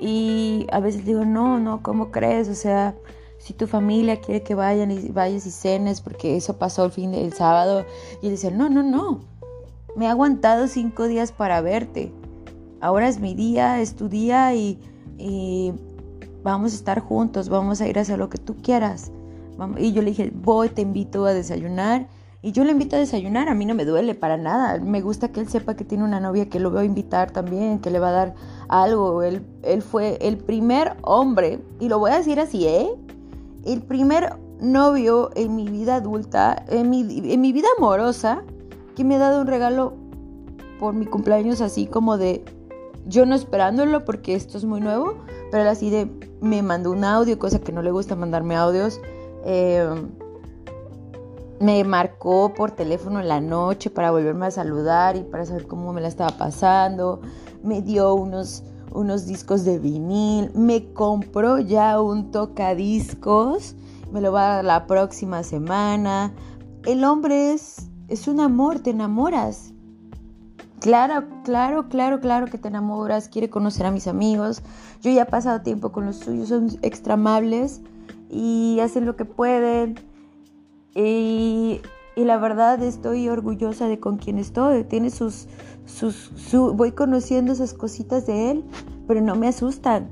y 0.00 0.66
a 0.72 0.80
veces 0.80 1.04
digo, 1.04 1.24
no, 1.24 1.58
no, 1.58 1.82
¿cómo 1.82 2.10
crees? 2.10 2.48
O 2.48 2.54
sea, 2.54 2.96
si 3.38 3.52
tu 3.52 3.66
familia 3.66 4.20
quiere 4.20 4.42
que 4.42 4.54
vayan 4.54 4.90
y 4.90 5.08
vayas 5.08 5.44
y 5.46 5.50
cenes, 5.50 6.00
porque 6.00 6.36
eso 6.36 6.56
pasó 6.56 6.84
el 6.84 6.92
fin 6.92 7.12
del 7.12 7.32
sábado, 7.34 7.84
y 8.22 8.26
él 8.26 8.32
dice, 8.32 8.50
no, 8.50 8.70
no, 8.70 8.82
no, 8.82 9.20
me 9.96 10.06
he 10.06 10.08
aguantado 10.08 10.66
cinco 10.66 11.06
días 11.06 11.32
para 11.32 11.60
verte. 11.60 12.12
Ahora 12.80 13.08
es 13.08 13.20
mi 13.20 13.34
día, 13.34 13.80
es 13.80 13.96
tu 13.96 14.08
día 14.08 14.54
y, 14.54 14.78
y 15.18 15.74
vamos 16.42 16.72
a 16.72 16.76
estar 16.76 17.00
juntos, 17.00 17.48
vamos 17.48 17.80
a 17.80 17.88
ir 17.88 17.98
a 17.98 18.02
hacer 18.02 18.18
lo 18.18 18.28
que 18.28 18.38
tú 18.38 18.56
quieras. 18.62 19.12
Y 19.78 19.92
yo 19.92 20.02
le 20.02 20.10
dije, 20.10 20.32
voy, 20.34 20.68
te 20.68 20.82
invito 20.82 21.24
a 21.26 21.32
desayunar. 21.32 22.08
Y 22.42 22.52
yo 22.52 22.62
le 22.64 22.72
invito 22.72 22.96
a 22.96 22.98
desayunar, 22.98 23.48
a 23.48 23.54
mí 23.54 23.64
no 23.64 23.74
me 23.74 23.84
duele 23.84 24.14
para 24.14 24.36
nada. 24.36 24.78
Me 24.78 25.00
gusta 25.00 25.28
que 25.28 25.40
él 25.40 25.48
sepa 25.48 25.74
que 25.74 25.84
tiene 25.84 26.04
una 26.04 26.20
novia 26.20 26.48
que 26.48 26.60
lo 26.60 26.70
voy 26.70 26.82
a 26.82 26.84
invitar 26.84 27.30
también, 27.30 27.78
que 27.78 27.90
le 27.90 27.98
va 27.98 28.08
a 28.08 28.12
dar 28.12 28.34
algo. 28.68 29.22
Él, 29.22 29.46
él 29.62 29.80
fue 29.80 30.18
el 30.20 30.36
primer 30.36 30.96
hombre, 31.02 31.60
y 31.80 31.88
lo 31.88 31.98
voy 31.98 32.10
a 32.10 32.18
decir 32.18 32.38
así, 32.40 32.66
¿eh? 32.66 32.88
El 33.64 33.80
primer 33.82 34.36
novio 34.60 35.30
en 35.36 35.56
mi 35.56 35.68
vida 35.68 35.96
adulta, 35.96 36.64
en 36.68 36.90
mi, 36.90 37.00
en 37.00 37.40
mi 37.40 37.52
vida 37.52 37.68
amorosa, 37.78 38.42
que 38.94 39.04
me 39.04 39.16
ha 39.16 39.18
dado 39.18 39.40
un 39.40 39.46
regalo 39.46 39.94
por 40.78 40.94
mi 40.94 41.06
cumpleaños 41.06 41.60
así 41.60 41.86
como 41.86 42.18
de 42.18 42.44
yo 43.06 43.26
no 43.26 43.34
esperándolo 43.34 44.04
porque 44.04 44.34
esto 44.34 44.58
es 44.58 44.64
muy 44.64 44.80
nuevo, 44.80 45.14
pero 45.50 45.62
él 45.62 45.68
así 45.68 45.90
de 45.90 46.10
me 46.40 46.62
mandó 46.62 46.90
un 46.90 47.04
audio, 47.04 47.38
cosa 47.38 47.60
que 47.60 47.72
no 47.72 47.82
le 47.82 47.90
gusta 47.90 48.16
mandarme 48.16 48.56
audios. 48.56 49.00
Eh, 49.44 49.86
me 51.60 51.84
marcó 51.84 52.52
por 52.52 52.72
teléfono 52.72 53.20
en 53.20 53.28
la 53.28 53.40
noche 53.40 53.88
para 53.88 54.10
volverme 54.10 54.46
a 54.46 54.50
saludar 54.50 55.16
y 55.16 55.22
para 55.22 55.46
saber 55.46 55.66
cómo 55.66 55.92
me 55.92 56.00
la 56.00 56.08
estaba 56.08 56.36
pasando. 56.36 57.20
Me 57.62 57.80
dio 57.80 58.14
unos, 58.14 58.64
unos 58.92 59.26
discos 59.26 59.64
de 59.64 59.78
vinil. 59.78 60.50
Me 60.54 60.92
compró 60.92 61.58
ya 61.58 62.00
un 62.00 62.30
tocadiscos. 62.30 63.76
Me 64.12 64.20
lo 64.20 64.32
va 64.32 64.44
a 64.44 64.54
dar 64.56 64.64
la 64.64 64.86
próxima 64.86 65.42
semana. 65.42 66.32
El 66.84 67.04
hombre 67.04 67.52
es, 67.52 67.88
es 68.08 68.28
un 68.28 68.40
amor, 68.40 68.80
te 68.80 68.90
enamoras. 68.90 69.72
Claro, 70.80 71.24
claro, 71.44 71.88
claro, 71.88 72.20
claro 72.20 72.46
que 72.46 72.58
te 72.58 72.68
enamoras, 72.68 73.28
quiere 73.28 73.48
conocer 73.48 73.86
a 73.86 73.90
mis 73.90 74.06
amigos. 74.06 74.60
Yo 75.00 75.10
ya 75.10 75.22
he 75.22 75.26
pasado 75.26 75.62
tiempo 75.62 75.92
con 75.92 76.04
los 76.04 76.16
suyos, 76.16 76.50
son 76.50 76.68
extramables 76.82 77.80
y 78.34 78.80
hacen 78.80 79.06
lo 79.06 79.14
que 79.16 79.24
pueden. 79.24 79.94
Y, 80.94 81.80
la 82.16 82.38
verdad 82.38 82.82
estoy 82.82 83.28
orgullosa 83.28 83.88
de 83.88 84.00
con 84.00 84.18
quien 84.18 84.38
estoy. 84.38 84.84
Tiene 84.84 85.10
sus, 85.10 85.48
sus, 85.84 86.30
voy 86.74 86.92
conociendo 86.92 87.52
esas 87.52 87.74
cositas 87.74 88.26
de 88.26 88.50
él, 88.50 88.64
pero 89.06 89.20
no 89.20 89.36
me 89.36 89.48
asustan. 89.48 90.08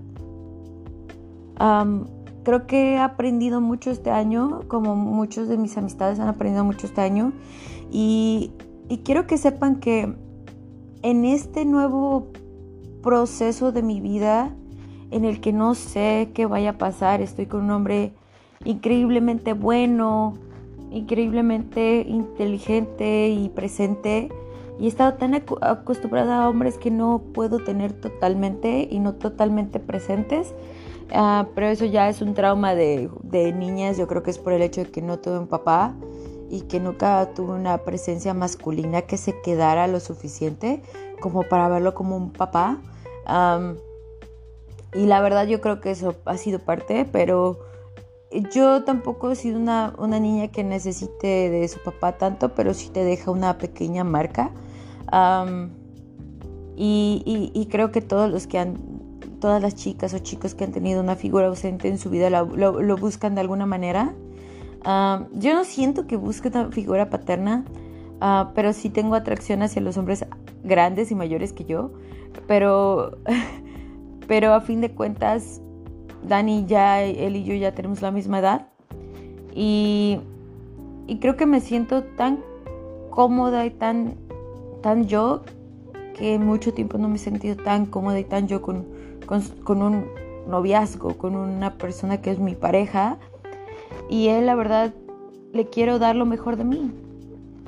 creo 2.45 2.67
que 2.67 2.95
he 2.95 2.99
aprendido 2.99 3.61
mucho 3.61 3.91
este 3.91 4.11
año, 4.11 4.61
como 4.69 4.95
muchos 4.97 5.49
de 5.49 5.59
mis 5.59 5.77
amistades 5.77 6.21
han 6.21 6.29
aprendido 6.29 6.65
mucho 6.65 6.87
este 6.87 7.01
año. 7.01 7.33
Y, 7.91 8.53
y 8.89 8.99
quiero 8.99 9.27
que 9.27 9.37
sepan 9.37 9.81
que 9.81 10.17
en 11.03 11.25
este 11.25 11.65
nuevo 11.65 12.29
proceso 13.03 13.73
de 13.73 13.83
mi 13.83 14.01
vida 14.01 14.55
en 15.13 15.25
el 15.25 15.41
que 15.41 15.53
no 15.53 15.75
sé 15.75 16.31
qué 16.35 16.47
vaya 16.47 16.71
a 16.71 16.79
pasar, 16.79 17.21
estoy 17.21 17.47
con 17.47 17.63
un 17.65 17.71
hombre 17.71 18.13
increíblemente 18.65 19.53
bueno, 19.53 20.35
increíblemente 20.91 22.05
inteligente 22.09 23.29
y 23.29 23.49
presente. 23.51 24.31
Y 24.81 24.87
he 24.87 24.89
estado 24.89 25.15
tan 25.15 25.35
acostumbrada 25.35 26.43
a 26.43 26.49
hombres 26.49 26.79
que 26.79 26.91
no 26.91 27.23
puedo 27.35 27.59
tener 27.59 27.93
totalmente 27.93 28.89
y 28.91 28.99
no 28.99 29.15
totalmente 29.15 29.79
presentes. 29.79 30.55
Ah, 31.15 31.47
pero 31.55 31.67
eso 31.67 31.85
ya 31.85 32.09
es 32.09 32.23
un 32.23 32.33
trauma 32.35 32.75
de, 32.75 33.11
de 33.23 33.53
niñas. 33.53 33.99
Yo 33.99 34.09
creo 34.09 34.23
que 34.23 34.31
es 34.31 34.39
por 34.39 34.55
el 34.55 34.63
hecho 34.63 34.83
de 34.83 34.91
que 34.91 35.03
no 35.03 35.19
tuve 35.19 35.39
un 35.39 35.47
papá 35.47 35.95
y 36.51 36.63
que 36.63 36.81
nunca 36.81 37.33
tuve 37.35 37.53
una 37.53 37.79
presencia 37.79 38.33
masculina 38.35 39.03
que 39.03 39.19
se 39.19 39.41
quedara 39.43 39.87
lo 39.87 40.01
suficiente 40.01 40.83
como 41.21 41.43
para 41.43 41.69
verlo 41.69 41.95
como 41.95 42.17
un 42.17 42.33
papá. 42.33 42.79
Y 44.95 45.07
la 45.07 45.21
verdad 45.21 45.47
yo 45.47 45.61
creo 45.61 45.81
que 45.81 45.91
eso 45.91 46.17
ha 46.25 46.37
sido 46.37 46.59
parte, 46.59 47.07
pero 47.11 47.61
yo 48.53 48.85
tampoco 48.85 49.31
he 49.31 49.37
sido 49.37 49.59
una, 49.59 49.93
niña 50.21 50.49
que 50.49 50.65
necesite 50.65 51.51
de 51.51 51.69
su 51.69 51.81
papá 51.81 52.13
tanto, 52.13 52.55
pero 52.55 52.75
sí 52.75 52.89
te 52.89 53.05
deja 53.05 53.31
una 53.31 53.59
pequeña 53.59 54.05
marca. 54.05 54.51
y, 56.77 57.69
creo 57.71 57.93
que 57.93 58.01
todos 58.01 58.31
los 58.31 58.47
que 58.47 58.59
han, 58.59 58.77
todas 59.41 59.63
las 59.63 59.75
chicas 59.75 60.15
o 60.15 60.19
chicos 60.19 60.55
que 60.55 60.65
han 60.65 60.73
tenido 60.73 61.01
una 61.01 61.17
figura 61.17 61.47
ausente 61.47 61.89
en 61.89 61.99
su 61.99 62.11
vida 62.11 62.31
lo 62.31 62.97
buscan 62.97 63.35
de 63.35 63.41
alguna 63.41 63.67
manera 63.67 64.15
yo 64.85 65.55
no 65.55 65.65
siento 65.65 66.07
que 66.07 66.17
busque 66.17 66.49
una 66.49 66.71
figura 66.71 67.11
paterna, 67.11 67.65
ah, 68.21 68.53
pero 68.55 68.73
sí 68.73 68.91
tengo 68.91 69.15
atracción 69.15 69.63
hacia 69.63 69.83
los 69.83 69.97
hombres 69.97 70.25
grandes 70.65 71.11
y 71.11 71.15
mayores 71.15 71.53
que 71.53 71.65
yo. 71.65 71.93
Pero, 72.47 73.19
pero 74.33 74.55
a 74.55 74.63
fin 74.63 74.81
de 74.81 74.91
cuentas, 74.91 75.61
Dani 76.27 76.65
ya, 76.65 77.03
él 77.03 77.37
y 77.37 77.45
yo 77.45 77.53
ya 77.53 77.75
tenemos 77.75 78.01
la 78.01 78.11
misma 78.11 78.39
edad. 78.39 78.67
Y, 79.55 80.21
y 81.07 81.19
creo 81.19 81.37
que 81.37 81.45
me 81.45 81.61
siento 81.61 82.03
tan 82.03 82.43
cómoda 83.11 83.67
y 83.67 83.71
tan, 83.71 84.15
tan 84.81 85.07
yo 85.07 85.43
que 86.17 86.39
mucho 86.39 86.73
tiempo 86.73 86.97
no 86.97 87.11
me 87.11 87.17
he 87.17 87.19
sentido 87.19 87.57
tan 87.57 87.85
cómoda 87.85 88.19
y 88.19 88.25
tan 88.25 88.49
yo 88.49 88.63
con, 88.63 88.87
con, 89.27 89.43
con 89.65 89.83
un 89.83 90.07
noviazgo, 90.49 91.19
con 91.19 91.37
una 91.37 91.75
persona 91.75 92.23
que 92.23 92.31
es 92.31 92.39
mi 92.39 92.55
pareja 92.55 93.19
y 94.09 94.29
él, 94.29 94.47
la 94.47 94.55
verdad, 94.55 94.95
le 95.53 95.67
quiero 95.67 95.99
dar 95.99 96.17
lo 96.17 96.25
mejor 96.25 96.57
de 96.57 96.65
mí. 96.65 96.91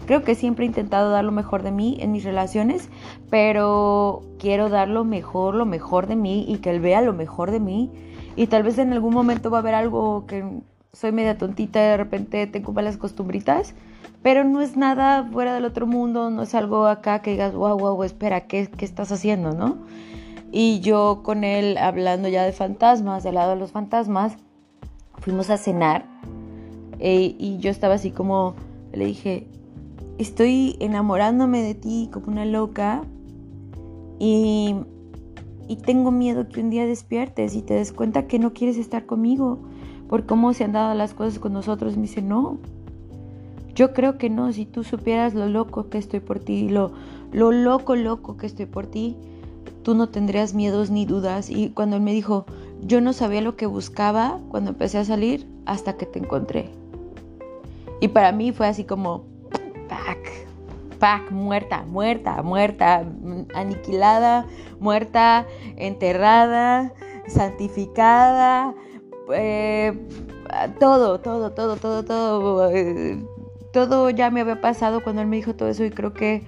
Creo 0.06 0.22
que 0.22 0.34
siempre 0.34 0.64
he 0.64 0.68
intentado 0.68 1.10
dar 1.10 1.24
lo 1.24 1.32
mejor 1.32 1.62
de 1.62 1.70
mí 1.70 1.96
en 2.00 2.12
mis 2.12 2.24
relaciones, 2.24 2.88
pero 3.30 4.22
quiero 4.38 4.68
dar 4.68 4.88
lo 4.88 5.04
mejor, 5.04 5.54
lo 5.54 5.66
mejor 5.66 6.06
de 6.06 6.16
mí 6.16 6.44
y 6.46 6.58
que 6.58 6.70
él 6.70 6.80
vea 6.80 7.00
lo 7.00 7.12
mejor 7.12 7.50
de 7.50 7.60
mí. 7.60 7.90
Y 8.36 8.48
tal 8.48 8.62
vez 8.62 8.78
en 8.78 8.92
algún 8.92 9.14
momento 9.14 9.50
va 9.50 9.58
a 9.58 9.60
haber 9.60 9.74
algo 9.74 10.26
que 10.26 10.44
soy 10.92 11.12
media 11.12 11.36
tontita 11.38 11.80
de 11.80 11.96
repente 11.96 12.46
tengo 12.46 12.72
malas 12.72 12.96
costumbritas, 12.96 13.74
pero 14.22 14.44
no 14.44 14.60
es 14.60 14.76
nada 14.76 15.28
fuera 15.32 15.54
del 15.54 15.64
otro 15.64 15.86
mundo, 15.86 16.30
no 16.30 16.42
es 16.42 16.54
algo 16.54 16.86
acá 16.86 17.20
que 17.20 17.32
digas, 17.32 17.54
wow, 17.54 17.76
wow, 17.76 18.02
espera, 18.04 18.42
¿qué, 18.42 18.68
qué 18.68 18.84
estás 18.84 19.10
haciendo, 19.10 19.52
no? 19.52 19.78
Y 20.52 20.80
yo 20.80 21.22
con 21.24 21.42
él 21.42 21.78
hablando 21.78 22.28
ya 22.28 22.44
de 22.44 22.52
fantasmas, 22.52 23.24
del 23.24 23.34
lado 23.34 23.50
de 23.50 23.56
los 23.56 23.72
fantasmas, 23.72 24.36
fuimos 25.18 25.50
a 25.50 25.56
cenar 25.56 26.06
eh, 27.00 27.34
y 27.38 27.58
yo 27.58 27.70
estaba 27.70 27.94
así 27.94 28.10
como, 28.10 28.54
le 28.92 29.06
dije, 29.06 29.48
estoy 30.18 30.76
enamorándome 30.80 31.62
de 31.62 31.74
ti 31.74 32.08
como 32.12 32.28
una 32.28 32.44
loca 32.44 33.02
y, 34.18 34.76
y 35.68 35.76
tengo 35.76 36.10
miedo 36.10 36.48
que 36.48 36.60
un 36.60 36.70
día 36.70 36.86
despiertes 36.86 37.54
y 37.54 37.62
te 37.62 37.74
des 37.74 37.92
cuenta 37.92 38.26
que 38.26 38.38
no 38.38 38.52
quieres 38.52 38.76
estar 38.76 39.06
conmigo 39.06 39.58
por 40.08 40.26
cómo 40.26 40.52
se 40.52 40.64
han 40.64 40.72
dado 40.72 40.94
las 40.94 41.14
cosas 41.14 41.38
con 41.38 41.52
nosotros. 41.52 41.96
me 41.96 42.02
dice, 42.02 42.22
no, 42.22 42.58
yo 43.74 43.92
creo 43.92 44.18
que 44.18 44.30
no, 44.30 44.52
si 44.52 44.66
tú 44.66 44.84
supieras 44.84 45.34
lo 45.34 45.48
loco 45.48 45.88
que 45.88 45.98
estoy 45.98 46.20
por 46.20 46.38
ti, 46.38 46.68
lo, 46.68 46.92
lo 47.32 47.50
loco, 47.50 47.96
loco 47.96 48.36
que 48.36 48.46
estoy 48.46 48.66
por 48.66 48.86
ti, 48.86 49.16
tú 49.82 49.94
no 49.94 50.08
tendrías 50.08 50.54
miedos 50.54 50.90
ni 50.90 51.06
dudas. 51.06 51.50
Y 51.50 51.70
cuando 51.70 51.96
él 51.96 52.02
me 52.02 52.12
dijo, 52.12 52.46
yo 52.82 53.00
no 53.00 53.12
sabía 53.12 53.40
lo 53.40 53.56
que 53.56 53.66
buscaba 53.66 54.40
cuando 54.48 54.70
empecé 54.70 54.98
a 54.98 55.04
salir 55.04 55.48
hasta 55.66 55.96
que 55.96 56.06
te 56.06 56.20
encontré. 56.20 56.70
Y 58.00 58.08
para 58.08 58.32
mí 58.32 58.52
fue 58.52 58.68
así 58.68 58.84
como, 58.84 59.24
pack, 60.04 60.46
pack, 60.98 61.30
muerta, 61.30 61.84
muerta, 61.86 62.42
muerta, 62.42 63.04
aniquilada, 63.54 64.46
muerta, 64.80 65.46
enterrada, 65.76 66.92
santificada, 67.26 68.74
eh, 69.32 69.92
todo, 70.78 71.20
todo, 71.20 71.52
todo, 71.52 71.76
todo, 71.76 72.04
todo. 72.04 72.70
Eh, 72.70 73.18
todo 73.72 74.08
ya 74.10 74.30
me 74.30 74.40
había 74.40 74.60
pasado 74.60 75.02
cuando 75.02 75.22
él 75.22 75.28
me 75.28 75.36
dijo 75.36 75.54
todo 75.54 75.68
eso 75.68 75.84
y 75.84 75.90
creo 75.90 76.14
que 76.14 76.44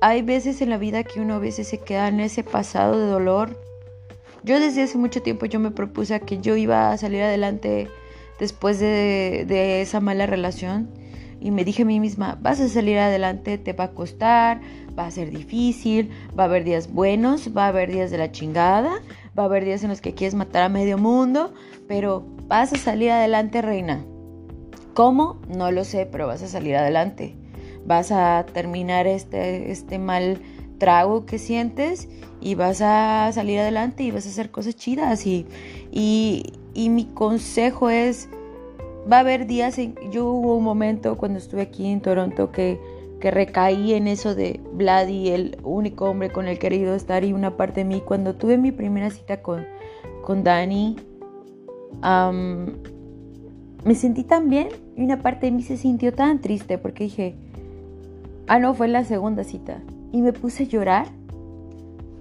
hay 0.00 0.22
veces 0.22 0.62
en 0.62 0.70
la 0.70 0.78
vida 0.78 1.02
que 1.02 1.20
uno 1.20 1.34
a 1.34 1.38
veces 1.38 1.68
se 1.68 1.78
queda 1.78 2.08
en 2.08 2.20
ese 2.20 2.44
pasado 2.44 2.98
de 2.98 3.06
dolor. 3.06 3.58
Yo 4.44 4.60
desde 4.60 4.82
hace 4.82 4.96
mucho 4.96 5.22
tiempo 5.22 5.46
yo 5.46 5.58
me 5.60 5.72
propuse 5.72 6.20
que 6.20 6.38
yo 6.38 6.56
iba 6.56 6.92
a 6.92 6.96
salir 6.96 7.22
adelante 7.22 7.88
después 8.38 8.78
de, 8.78 9.82
esa 9.82 10.00
mala 10.00 10.26
relación 10.26 10.88
y 11.40 11.50
me 11.50 11.64
dije 11.64 11.82
a 11.82 11.86
mí 11.86 12.00
misma, 12.00 12.38
vas 12.40 12.60
a 12.60 12.68
salir 12.68 12.98
adelante, 12.98 13.58
te 13.58 13.72
va 13.72 13.84
a 13.84 13.90
costar, 13.92 14.60
va 14.98 15.06
a 15.06 15.10
ser 15.10 15.30
difícil, 15.30 16.10
va 16.38 16.44
a 16.44 16.46
haber 16.46 16.64
días 16.64 16.92
buenos, 16.92 17.56
va 17.56 17.64
a 17.64 17.68
haber 17.68 17.90
días 17.90 18.10
de 18.10 18.18
la 18.18 18.30
chingada, 18.30 19.00
va 19.38 19.44
a 19.44 19.46
haber 19.46 19.64
días 19.64 19.82
en 19.82 19.90
los 19.90 20.00
que 20.00 20.14
quieres 20.14 20.34
matar 20.34 20.62
a 20.62 20.68
medio 20.68 20.98
mundo, 20.98 21.52
pero 21.88 22.24
vas 22.46 22.72
a 22.72 22.76
salir 22.76 23.10
adelante, 23.10 23.62
reina. 23.62 24.04
¿Cómo? 24.94 25.40
No 25.48 25.70
lo 25.70 25.84
sé, 25.84 26.06
pero 26.06 26.26
vas 26.26 26.42
a 26.42 26.48
salir 26.48 26.76
adelante 26.76 27.36
vas 27.84 28.12
a 28.12 28.46
terminar 28.52 29.06
este, 29.06 29.70
este 29.70 29.98
mal 29.98 30.40
trago 30.78 31.26
que 31.26 31.38
sientes 31.38 32.08
y 32.40 32.54
vas 32.54 32.80
a 32.80 33.30
salir 33.32 33.60
adelante 33.60 34.02
y 34.02 34.10
vas 34.10 34.26
a 34.26 34.30
hacer 34.30 34.50
cosas 34.50 34.76
chidas 34.76 35.26
y, 35.26 35.46
y, 35.92 36.52
mi 36.88 37.04
consejo 37.04 37.90
es, 37.90 38.28
va 39.10 39.18
a 39.18 39.20
haber 39.20 39.46
días, 39.46 39.78
en, 39.78 39.94
yo 40.10 40.26
hubo 40.26 40.56
un 40.56 40.64
momento 40.64 41.16
cuando 41.16 41.38
estuve 41.38 41.62
aquí 41.62 41.86
en 41.86 42.00
Toronto 42.00 42.50
que, 42.50 42.80
que 43.20 43.30
recaí 43.30 43.94
en 43.94 44.08
eso 44.08 44.34
de 44.34 44.60
Vladi, 44.72 45.28
el 45.28 45.58
único 45.62 46.06
hombre 46.06 46.30
con 46.30 46.48
el 46.48 46.58
querido 46.58 46.94
estar 46.94 47.24
y 47.24 47.32
una 47.32 47.56
parte 47.56 47.80
de 47.80 47.84
mí, 47.84 48.02
cuando 48.04 48.34
tuve 48.34 48.58
mi 48.58 48.72
primera 48.72 49.10
cita 49.10 49.42
con, 49.42 49.66
con 50.24 50.42
Dani, 50.42 50.96
me 53.84 53.94
sentí 53.94 54.24
tan 54.24 54.48
bien 54.50 54.68
y 54.96 55.04
una 55.04 55.22
parte 55.22 55.46
de 55.46 55.52
mí 55.52 55.62
se 55.62 55.76
sintió 55.76 56.12
tan 56.12 56.40
triste 56.40 56.78
porque 56.78 57.04
dije, 57.04 57.34
ah, 58.46 58.58
no, 58.58 58.74
fue 58.74 58.88
la 58.88 59.04
segunda 59.04 59.44
cita. 59.44 59.80
Y 60.12 60.22
me 60.22 60.32
puse 60.32 60.64
a 60.64 60.66
llorar 60.66 61.06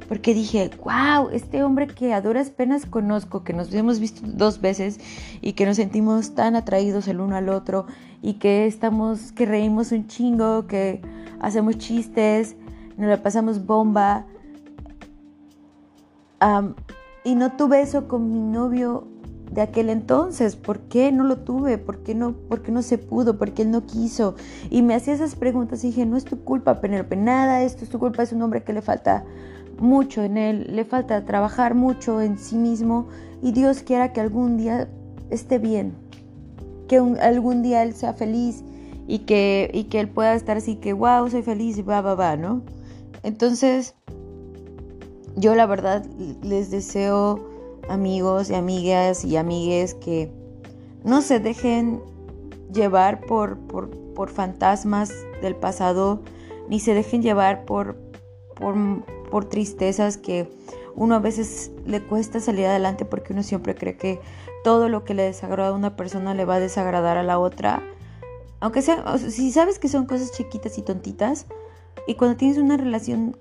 porque 0.10 0.34
dije, 0.34 0.72
wow, 0.84 1.30
este 1.32 1.63
hombre 1.63 1.86
que 1.86 2.16
a 2.16 2.22
duras 2.22 2.50
penas 2.50 2.88
conozco, 2.88 3.44
que 3.44 3.54
nos 3.54 3.72
hemos 3.72 4.00
visto 4.00 4.22
dos 4.25 4.60
veces 4.60 5.00
y 5.39 5.54
que 5.54 5.68
nos 5.68 5.75
sentimos 5.78 6.34
tan 6.34 6.56
atraídos 6.56 7.08
el 7.08 7.22
uno 7.22 7.36
al 7.36 7.48
otro 7.48 7.86
y 8.24 8.34
que 8.34 8.66
estamos, 8.66 9.32
que 9.32 9.46
reímos 9.46 9.92
un 9.92 10.08
chingo, 10.08 10.66
que 10.66 11.00
hacemos 11.39 11.78
chistes, 11.78 12.56
nos 12.98 13.08
la 13.08 13.22
pasamos 13.22 13.68
bomba. 13.68 14.25
y 17.24 17.36
no 17.36 17.51
tuve 17.51 17.82
eso 17.82 18.08
con 18.08 18.32
mi 18.32 18.39
novio 18.39 19.08
de 19.51 19.62
aquel 19.62 19.89
entonces. 19.89 20.56
¿Por 20.56 20.80
qué 20.80 21.12
no 21.12 21.24
lo 21.24 21.38
tuve? 21.38 21.78
¿Por 21.78 22.00
qué 22.00 22.16
no, 22.16 22.34
por 22.34 22.63
qué 22.63 22.72
no 22.72 22.82
se 22.82 22.98
pudo? 22.98 23.38
¿Por 23.38 23.51
qué 23.51 23.62
él 23.62 23.70
no 23.70 23.86
quiso? 23.86 24.34
Y 24.72 24.82
me 24.82 24.96
hacía 24.96 25.13
esas 25.13 25.36
preguntas 25.36 25.84
y 25.84 25.88
dije, 25.89 26.08
no 26.08 26.18
es 26.18 26.25
tu 26.25 26.44
culpa, 26.44 26.82
Penelope, 26.82 27.16
nada, 27.16 27.62
esto 27.62 27.84
es 27.84 27.92
tu 27.92 28.00
culpa, 28.00 28.24
es 28.24 28.34
un 28.34 28.42
hombre 28.42 28.63
que 28.63 28.74
le 28.74 28.82
falta 28.82 29.24
mucho 29.80 30.24
en 30.24 30.38
él, 30.38 30.68
le 30.70 30.86
falta 30.86 31.26
trabajar 31.26 31.76
mucho 31.76 32.22
en 32.22 32.38
sí 32.38 32.56
mismo 32.56 33.08
y 33.42 33.52
Dios 33.52 33.84
quiera 33.84 34.14
que 34.14 34.22
algún 34.22 34.58
día 34.58 34.90
esté 35.30 35.60
bien, 35.60 35.94
que 36.88 36.98
algún 36.98 37.62
día 37.62 37.84
él 37.84 37.94
sea 37.94 38.14
feliz 38.14 38.64
y 39.08 39.20
que, 39.20 39.70
y 39.74 39.86
que 39.86 40.00
él 40.00 40.10
pueda 40.10 40.34
estar 40.36 40.58
así 40.58 40.76
que, 40.76 40.94
wow, 40.94 41.30
soy 41.30 41.42
feliz 41.42 41.78
y 41.78 41.82
va, 41.82 42.02
va, 42.02 42.16
va, 42.16 42.36
¿no? 42.36 42.62
Entonces, 43.24 43.96
yo 45.36 45.56
la 45.56 45.66
verdad 45.66 46.06
les 46.44 46.70
deseo 46.72 47.48
amigos 47.90 48.50
y 48.50 48.56
amigas 48.56 49.26
y 49.26 49.36
amigues 49.36 49.94
que 49.96 50.32
no 51.04 51.22
se 51.22 51.40
dejen 51.40 52.02
llevar 52.74 53.22
por, 53.22 53.58
por, 53.58 53.90
por 54.14 54.30
fantasmas 54.30 55.12
del 55.42 55.56
pasado, 55.56 56.22
ni 56.70 56.80
se 56.80 56.94
dejen 56.94 57.22
llevar 57.22 57.66
por, 57.66 57.98
por, 58.56 58.76
por 59.30 59.46
tristezas 59.46 60.18
que 60.18 60.50
uno 60.96 61.16
a 61.16 61.20
veces 61.20 61.72
le 61.86 62.02
cuesta 62.02 62.40
salir 62.40 62.66
adelante 62.66 63.06
porque 63.06 63.34
uno 63.34 63.44
siempre 63.44 63.76
cree 63.76 63.96
que 63.96 64.20
todo 64.64 64.90
lo 64.90 65.04
que 65.04 65.14
le 65.14 65.24
desagrada 65.24 65.70
a 65.70 65.74
una 65.74 65.96
persona 65.96 66.34
le 66.34 66.46
va 66.46 66.56
a 66.56 66.60
desagradar 66.60 67.18
a 67.18 67.24
la 67.24 67.40
otra. 67.40 67.82
Aunque 68.60 68.82
sea, 68.82 69.18
si 69.18 69.52
sabes 69.52 69.80
que 69.80 69.88
son 69.88 70.06
cosas 70.06 70.32
chiquitas 70.34 70.78
y 70.78 70.82
tontitas, 70.82 71.46
y 72.08 72.16
cuando 72.16 72.38
tienes 72.38 72.58
una 72.58 72.76
relación, 72.76 73.38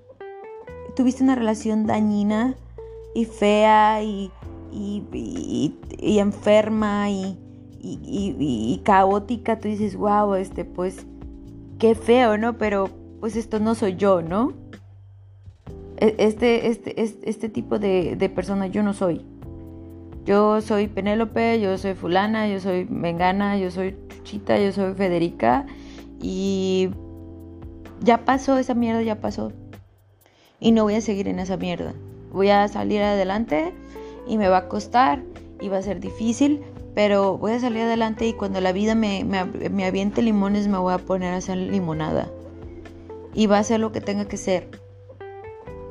tuviste 0.95 1.25
una 1.25 1.35
relación 1.35 1.87
dañina 1.87 2.55
y 3.15 3.25
fea 3.25 4.03
y, 4.03 4.31
y, 4.71 5.75
y, 5.99 6.19
enferma 6.19 7.11
y, 7.11 7.39
y, 7.81 8.81
caótica, 8.85 9.59
tú 9.59 9.69
dices, 9.69 9.97
wow, 9.97 10.35
este, 10.35 10.65
pues, 10.65 11.07
qué 11.79 11.95
feo, 11.95 12.39
¿no? 12.39 12.59
Pero, 12.59 12.91
pues 13.21 13.35
esto 13.35 13.59
no 13.59 13.75
soy 13.75 13.97
yo, 13.97 14.23
¿no? 14.23 14.53
E, 16.01 16.15
este, 16.19 16.69
este, 16.69 17.03
este, 17.03 17.29
este 17.29 17.49
tipo 17.49 17.79
de, 17.79 18.17
de 18.17 18.29
persona 18.29 18.67
yo 18.69 18.83
no 18.83 18.95
soy. 18.95 19.25
Yo 20.25 20.61
soy 20.61 20.89
Penélope, 20.89 21.59
yo 21.61 21.77
soy 21.79 21.95
fulana, 21.95 22.49
yo 22.49 22.61
soy 22.61 22.85
Mengana, 22.85 23.57
yo 23.59 23.71
soy 23.71 23.97
Chuchita, 24.09 24.59
yo 24.59 24.73
soy 24.73 24.95
Federica 24.95 25.67
y 26.21 26.91
ya 28.01 28.25
pasó 28.25 28.59
esa 28.59 28.75
mierda, 28.75 29.03
ya 29.03 29.21
pasó. 29.21 29.53
Y 30.61 30.73
no 30.73 30.85
voy 30.85 30.95
a 30.95 31.01
seguir 31.01 31.29
en 31.29 31.39
esa 31.39 31.57
mierda. 31.57 31.95
Voy 32.33 32.51
a 32.51 32.69
salir 32.69 33.03
adelante 33.03 33.73
y 34.27 34.37
me 34.39 34.49
va 34.49 34.59
a 34.59 34.69
costar 34.69 35.23
y 35.61 35.69
va 35.69 35.79
a 35.79 35.83
ser 35.83 35.99
difícil, 35.99 36.61
pero 36.95 37.39
voy 37.39 37.53
a 37.53 37.61
salir 37.61 37.83
adelante 37.83 38.27
y 38.27 38.35
cuando 38.35 38.61
la 38.61 38.73
vida 38.73 38.95
me, 38.95 39.25
me, 39.25 39.45
me 39.45 39.87
aviente 39.87 40.21
limones 40.21 40.69
me 40.69 40.79
voy 40.79 40.93
a 40.93 40.99
poner 40.99 41.33
a 41.33 41.39
hacer 41.39 41.57
limonada. 41.57 42.29
Y 43.35 43.47
va 43.47 43.59
a 43.59 43.65
ser 43.65 43.81
lo 43.81 43.93
que 43.93 44.01
tenga 44.01 44.27
que 44.27 44.37
ser. 44.37 44.78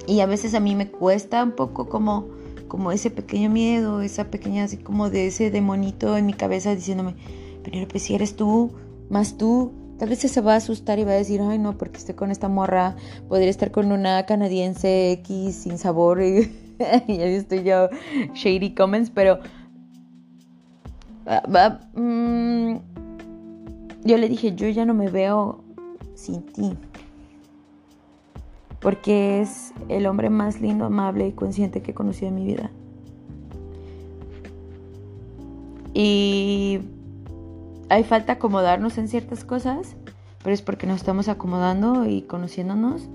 Y 0.07 0.21
a 0.21 0.25
veces 0.25 0.55
a 0.55 0.61
mí 0.61 0.73
me 0.73 0.89
cuesta 0.89 1.43
un 1.43 1.51
poco 1.51 1.89
como, 1.89 2.29
como 2.69 2.93
ese 2.93 3.11
pequeño 3.11 3.49
miedo, 3.49 4.01
esa 4.01 4.31
pequeña 4.31 4.63
así 4.63 4.77
como 4.77 5.09
de 5.09 5.27
ese 5.27 5.51
demonito 5.51 6.15
en 6.15 6.25
mi 6.25 6.33
cabeza 6.33 6.73
diciéndome, 6.73 7.15
pero 7.61 7.85
pues 7.89 8.03
si 8.03 8.15
eres 8.15 8.37
tú, 8.37 8.71
más 9.09 9.37
tú, 9.37 9.73
tal 9.99 10.07
vez 10.07 10.19
se 10.19 10.41
va 10.41 10.53
a 10.53 10.57
asustar 10.57 10.97
y 10.97 11.03
va 11.03 11.11
a 11.11 11.15
decir, 11.15 11.41
ay 11.41 11.59
no, 11.59 11.77
porque 11.77 11.97
estoy 11.97 12.15
con 12.15 12.31
esta 12.31 12.47
morra, 12.47 12.95
podría 13.27 13.49
estar 13.49 13.71
con 13.71 13.91
una 13.91 14.25
canadiense 14.25 15.11
X 15.11 15.55
sin 15.55 15.77
sabor 15.77 16.21
y, 16.23 16.49
ahí 17.09 17.33
estoy 17.35 17.63
yo, 17.63 17.89
shady 18.33 18.73
comments, 18.73 19.11
pero... 19.13 19.39
Mm, 21.95 22.77
yo 24.05 24.17
le 24.17 24.29
dije, 24.29 24.55
yo 24.55 24.69
ya 24.69 24.85
no 24.85 24.93
me 24.93 25.09
veo 25.09 25.61
sin 26.15 26.43
ti 26.43 26.77
porque 28.79 29.41
es 29.41 29.73
el 29.89 30.05
hombre 30.05 30.29
más 30.29 30.61
lindo, 30.61 30.85
amable 30.85 31.27
y 31.27 31.31
consciente 31.31 31.81
que 31.81 31.91
he 31.91 31.95
conocido 31.95 32.29
en 32.29 32.35
mi 32.35 32.45
vida. 32.45 32.69
Y 35.93 36.79
hay 37.89 38.03
falta 38.03 38.33
acomodarnos 38.33 38.97
en 38.97 39.07
ciertas 39.07 39.43
cosas, 39.43 39.95
pero 40.43 40.53
es 40.53 40.61
porque 40.61 40.85
nos 40.85 40.97
estamos 40.97 41.27
acomodando 41.27 42.05
y 42.05 42.21
conociéndonos. 42.21 43.09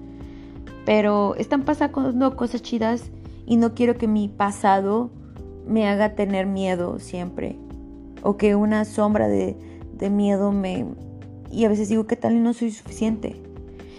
Pero 0.84 1.36
están 1.36 1.62
pasando 1.62 2.36
cosas 2.36 2.62
chidas 2.62 3.10
y 3.46 3.56
no 3.56 3.74
quiero 3.74 3.96
que 3.96 4.08
mi 4.08 4.28
pasado 4.28 5.10
me 5.66 5.88
haga 5.88 6.16
tener 6.16 6.46
miedo 6.46 6.98
siempre. 6.98 7.56
O 8.22 8.36
que 8.36 8.56
una 8.56 8.84
sombra 8.84 9.28
de, 9.28 9.56
de 9.94 10.10
miedo 10.10 10.50
me... 10.50 10.86
Y 11.52 11.64
a 11.66 11.68
veces 11.68 11.88
digo, 11.88 12.06
¿qué 12.06 12.16
tal 12.16 12.34
y 12.34 12.40
no 12.40 12.52
soy 12.52 12.72
suficiente? 12.72 13.40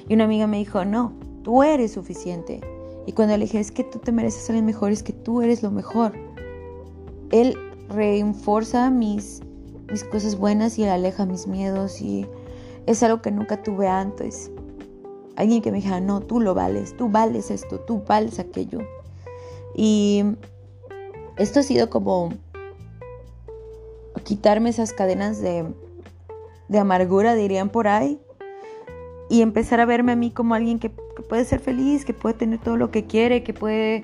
Y 0.10 0.14
una 0.16 0.26
amiga 0.26 0.48
me 0.48 0.58
dijo, 0.58 0.84
no, 0.84 1.14
Tú 1.44 1.64
eres 1.64 1.92
suficiente. 1.92 2.62
Y 3.06 3.12
cuando 3.12 3.36
le 3.38 3.46
dije, 3.46 3.60
es 3.60 3.72
que 3.72 3.84
tú 3.84 4.00
te 4.00 4.12
mereces 4.12 4.50
alguien 4.50 4.66
mejor, 4.66 4.92
es 4.92 5.04
que 5.04 5.14
tú 5.14 5.42
eres 5.42 5.62
lo 5.62 5.72
mejor. 5.72 6.14
Él 7.32 7.58
reenforza 7.90 8.90
mis, 8.90 9.42
mis 9.92 10.04
cosas 10.06 10.38
buenas 10.38 10.80
y 10.80 10.84
él 10.84 10.90
aleja 10.90 11.26
mis 11.26 11.48
miedos 11.48 12.02
y 12.02 12.26
es 12.86 13.04
algo 13.04 13.22
que 13.22 13.32
nunca 13.32 13.62
tuve 13.62 13.88
antes. 13.88 14.52
Alguien 15.36 15.62
que 15.62 15.72
me 15.72 15.78
dijera, 15.78 16.00
no, 16.00 16.22
tú 16.22 16.40
lo 16.40 16.54
vales, 16.54 16.96
tú 16.96 17.10
vales 17.10 17.52
esto, 17.52 17.80
tú 17.80 18.04
vales 18.08 18.40
aquello. 18.40 18.80
Y 19.76 20.24
esto 21.38 21.60
ha 21.60 21.64
sido 21.64 21.90
como 21.90 22.30
quitarme 24.24 24.70
esas 24.70 24.94
cadenas 24.94 25.42
de, 25.42 25.66
de 26.70 26.80
amargura, 26.80 27.36
dirían 27.36 27.70
por 27.70 27.88
ahí, 27.88 28.22
y 29.30 29.42
empezar 29.42 29.80
a 29.80 29.86
verme 29.86 30.12
a 30.12 30.16
mí 30.16 30.32
como 30.32 30.54
alguien 30.54 30.80
que, 30.80 30.92
puede 31.34 31.46
ser 31.46 31.62
feliz, 31.62 32.06
que 32.06 32.14
puede 32.14 32.36
tener 32.36 32.60
todo 32.60 32.78
lo 32.78 32.92
que 32.92 33.06
quiere, 33.06 33.42
que 33.42 33.56
puede 33.56 34.04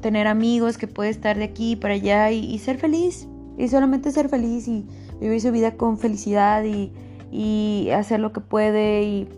tener 0.00 0.28
amigos, 0.28 0.78
que 0.78 0.86
puede 0.86 1.10
estar 1.10 1.36
de 1.36 1.42
aquí 1.42 1.74
para 1.74 1.94
allá 1.94 2.30
y, 2.30 2.56
ser 2.60 2.78
feliz. 2.78 3.26
Y 3.58 3.66
solamente 3.66 4.12
ser 4.12 4.28
feliz 4.28 4.68
y 4.68 4.86
vivir 5.20 5.40
su 5.40 5.50
vida 5.50 5.72
con 5.72 5.98
felicidad 5.98 6.62
y, 6.62 6.92
y 7.32 7.90
hacer 7.90 8.20
lo 8.20 8.32
que 8.32 8.40
puede 8.40 9.02
y, 9.02 9.28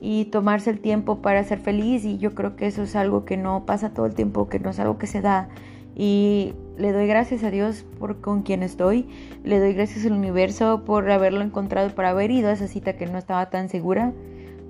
y, 0.00 0.26
tomarse 0.26 0.70
el 0.70 0.78
tiempo 0.78 1.20
para 1.20 1.42
ser 1.42 1.58
feliz. 1.58 2.04
Y 2.04 2.16
yo 2.18 2.32
creo 2.36 2.54
que 2.54 2.68
eso 2.68 2.84
es 2.84 2.94
algo 2.94 3.24
que 3.24 3.36
no 3.36 3.66
pasa 3.66 3.92
todo 3.92 4.06
el 4.06 4.14
tiempo, 4.14 4.48
que 4.48 4.60
no 4.60 4.70
es 4.70 4.78
algo 4.78 4.98
que 4.98 5.08
se 5.08 5.22
da. 5.22 5.48
Y 5.96 6.52
le 6.78 6.92
doy 6.92 7.08
gracias 7.08 7.42
a 7.42 7.50
Dios 7.50 7.84
por 7.98 8.20
con 8.20 8.42
quien 8.42 8.62
estoy. 8.62 9.08
Le 9.42 9.58
doy 9.58 9.72
gracias 9.72 10.06
al 10.06 10.12
universo 10.12 10.84
por 10.84 11.10
haberlo 11.10 11.40
encontrado, 11.40 11.92
por 11.92 12.04
haber 12.04 12.30
ido 12.30 12.50
a 12.50 12.52
esa 12.52 12.68
cita 12.68 12.92
que 12.92 13.06
no 13.06 13.18
estaba 13.18 13.50
tan 13.50 13.68
segura 13.68 14.12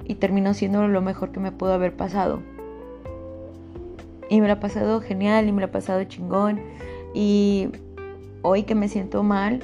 y 0.07 0.14
terminó 0.14 0.55
siendo 0.55 0.87
lo 0.87 1.03
mejor 1.03 1.33
que 1.33 1.40
me 1.40 1.53
pudo 1.53 1.73
haber 1.73 1.95
pasado. 1.95 2.40
Y 4.29 4.40
me 4.40 4.47
lo 4.47 4.55
ha 4.55 4.61
pasado 4.61 5.01
genial 5.01 5.49
y 5.49 5.53
me 5.53 5.61
lo 5.61 5.66
ha 5.66 5.73
pasado 5.73 6.03
chingón. 6.05 6.61
Y 7.14 7.69
hoy 8.42 8.62
que 8.64 8.75
me 8.75 8.88
siento 8.88 9.23
mal, 9.23 9.61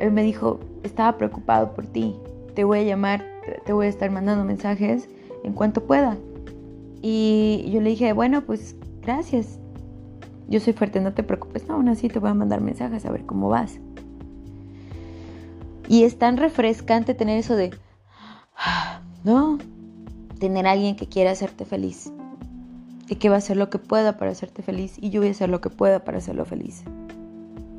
él 0.00 0.12
me 0.12 0.22
dijo, 0.22 0.60
estaba 0.82 1.16
preocupado 1.16 1.74
por 1.74 1.86
ti, 1.86 2.16
te 2.54 2.64
voy 2.64 2.80
a 2.80 2.82
llamar, 2.82 3.24
te 3.64 3.72
voy 3.72 3.86
a 3.86 3.88
estar 3.88 4.10
mandando 4.10 4.44
mensajes 4.44 5.08
en 5.44 5.52
cuanto 5.52 5.84
pueda. 5.84 6.16
Y 7.00 7.68
yo 7.72 7.80
le 7.80 7.90
dije, 7.90 8.12
bueno, 8.12 8.42
pues 8.42 8.76
gracias. 9.02 9.58
Yo 10.48 10.60
soy 10.60 10.72
fuerte, 10.72 11.00
no 11.00 11.14
te 11.14 11.22
preocupes. 11.22 11.66
No, 11.66 11.74
aún 11.74 11.88
así 11.88 12.08
te 12.08 12.18
voy 12.18 12.30
a 12.30 12.34
mandar 12.34 12.60
mensajes 12.60 13.04
a 13.06 13.10
ver 13.10 13.24
cómo 13.24 13.48
vas. 13.48 13.78
Y 15.88 16.04
es 16.04 16.18
tan 16.18 16.36
refrescante 16.36 17.14
tener 17.14 17.38
eso 17.38 17.56
de, 17.56 17.70
¿no? 19.24 19.58
Tener 20.38 20.66
a 20.66 20.72
alguien 20.72 20.96
que 20.96 21.06
quiera 21.06 21.30
hacerte 21.30 21.64
feliz 21.64 22.12
y 23.08 23.16
que 23.16 23.28
va 23.28 23.36
a 23.36 23.38
hacer 23.38 23.56
lo 23.56 23.70
que 23.70 23.78
pueda 23.78 24.16
para 24.16 24.30
hacerte 24.30 24.62
feliz 24.62 24.96
y 25.00 25.10
yo 25.10 25.20
voy 25.20 25.28
a 25.28 25.32
hacer 25.32 25.48
lo 25.48 25.60
que 25.60 25.70
pueda 25.70 26.04
para 26.04 26.18
hacerlo 26.18 26.44
feliz 26.44 26.82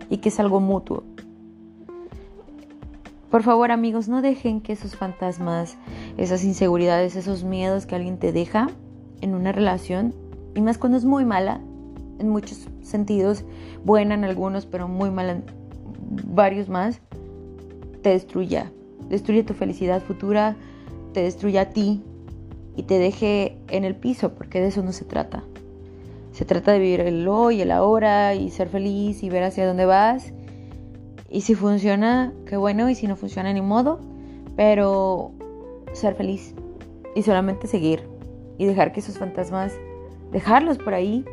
y 0.10 0.18
que 0.18 0.30
es 0.30 0.40
algo 0.40 0.60
mutuo. 0.60 1.04
Por 3.34 3.42
favor 3.42 3.72
amigos, 3.72 4.08
no 4.08 4.22
dejen 4.22 4.62
que 4.62 4.74
esos 4.74 4.96
fantasmas, 4.96 5.76
esas 6.18 6.44
inseguridades, 6.44 7.16
esos 7.16 7.44
miedos 7.44 7.88
que 7.88 7.96
alguien 7.96 8.20
te 8.20 8.32
deja 8.32 8.70
en 9.22 9.34
una 9.34 9.52
relación, 9.52 10.14
y 10.54 10.62
más 10.62 10.78
cuando 10.78 11.00
es 11.00 11.06
muy 11.06 11.26
mala, 11.26 11.60
en 12.20 12.30
muchos 12.30 12.68
sentidos, 12.84 13.44
buena 13.84 14.14
en 14.14 14.24
algunos, 14.24 14.68
pero 14.68 14.88
muy 14.88 15.10
mala 15.10 15.32
en 15.32 15.46
varios 16.28 16.70
más, 16.70 17.00
te 18.04 18.10
destruya. 18.10 18.72
Destruye 19.10 19.44
tu 19.44 19.56
felicidad 19.56 20.04
futura, 20.04 20.56
te 21.14 21.22
destruye 21.22 21.60
a 21.60 21.70
ti 21.70 22.02
y 22.76 22.84
te 22.84 22.98
deje 23.00 23.58
en 23.70 23.86
el 23.86 23.96
piso, 23.96 24.34
porque 24.34 24.60
de 24.60 24.68
eso 24.68 24.84
no 24.84 24.92
se 24.92 25.06
trata. 25.06 25.44
Se 26.32 26.46
trata 26.46 26.72
de 26.72 26.80
vivir 26.80 27.02
el 27.02 27.28
hoy, 27.28 27.62
el 27.62 27.72
ahora 27.72 28.34
y 28.34 28.50
ser 28.50 28.68
feliz 28.68 29.22
y 29.22 29.30
ver 29.30 29.44
hacia 29.44 29.68
dónde 29.68 29.86
vas. 29.86 30.34
Y 31.30 31.42
si 31.42 31.54
funciona, 31.56 32.34
qué 32.48 32.58
bueno, 32.58 32.90
y 32.90 32.96
si 32.96 33.08
no 33.08 33.16
funciona, 33.16 33.54
ni 33.54 33.62
modo. 33.62 34.00
Pero 34.56 35.32
ser 35.94 36.16
feliz 36.16 36.56
y 37.16 37.22
solamente 37.22 37.68
seguir 37.68 38.04
y 38.58 38.66
dejar 38.66 38.92
que 38.92 39.00
esos 39.00 39.18
fantasmas, 39.18 39.74
dejarlos 40.32 40.80
por 40.80 40.94
ahí, 40.96 41.24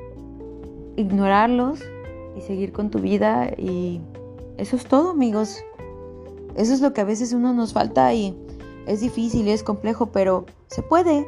ignorarlos 0.96 1.80
y 2.36 2.42
seguir 2.42 2.72
con 2.72 2.90
tu 2.90 2.98
vida. 2.98 3.50
Y 3.56 4.00
eso 4.58 4.76
es 4.76 4.84
todo, 4.84 5.10
amigos. 5.10 5.62
Eso 6.56 6.74
es 6.74 6.82
lo 6.82 6.92
que 6.92 7.00
a 7.00 7.04
veces 7.04 7.32
uno 7.32 7.54
nos 7.54 7.72
falta 7.72 8.12
y 8.12 8.36
es 8.86 9.00
difícil 9.00 9.46
y 9.48 9.52
es 9.52 9.62
complejo, 9.62 10.06
pero 10.06 10.46
se 10.68 10.82
puede. 10.82 11.26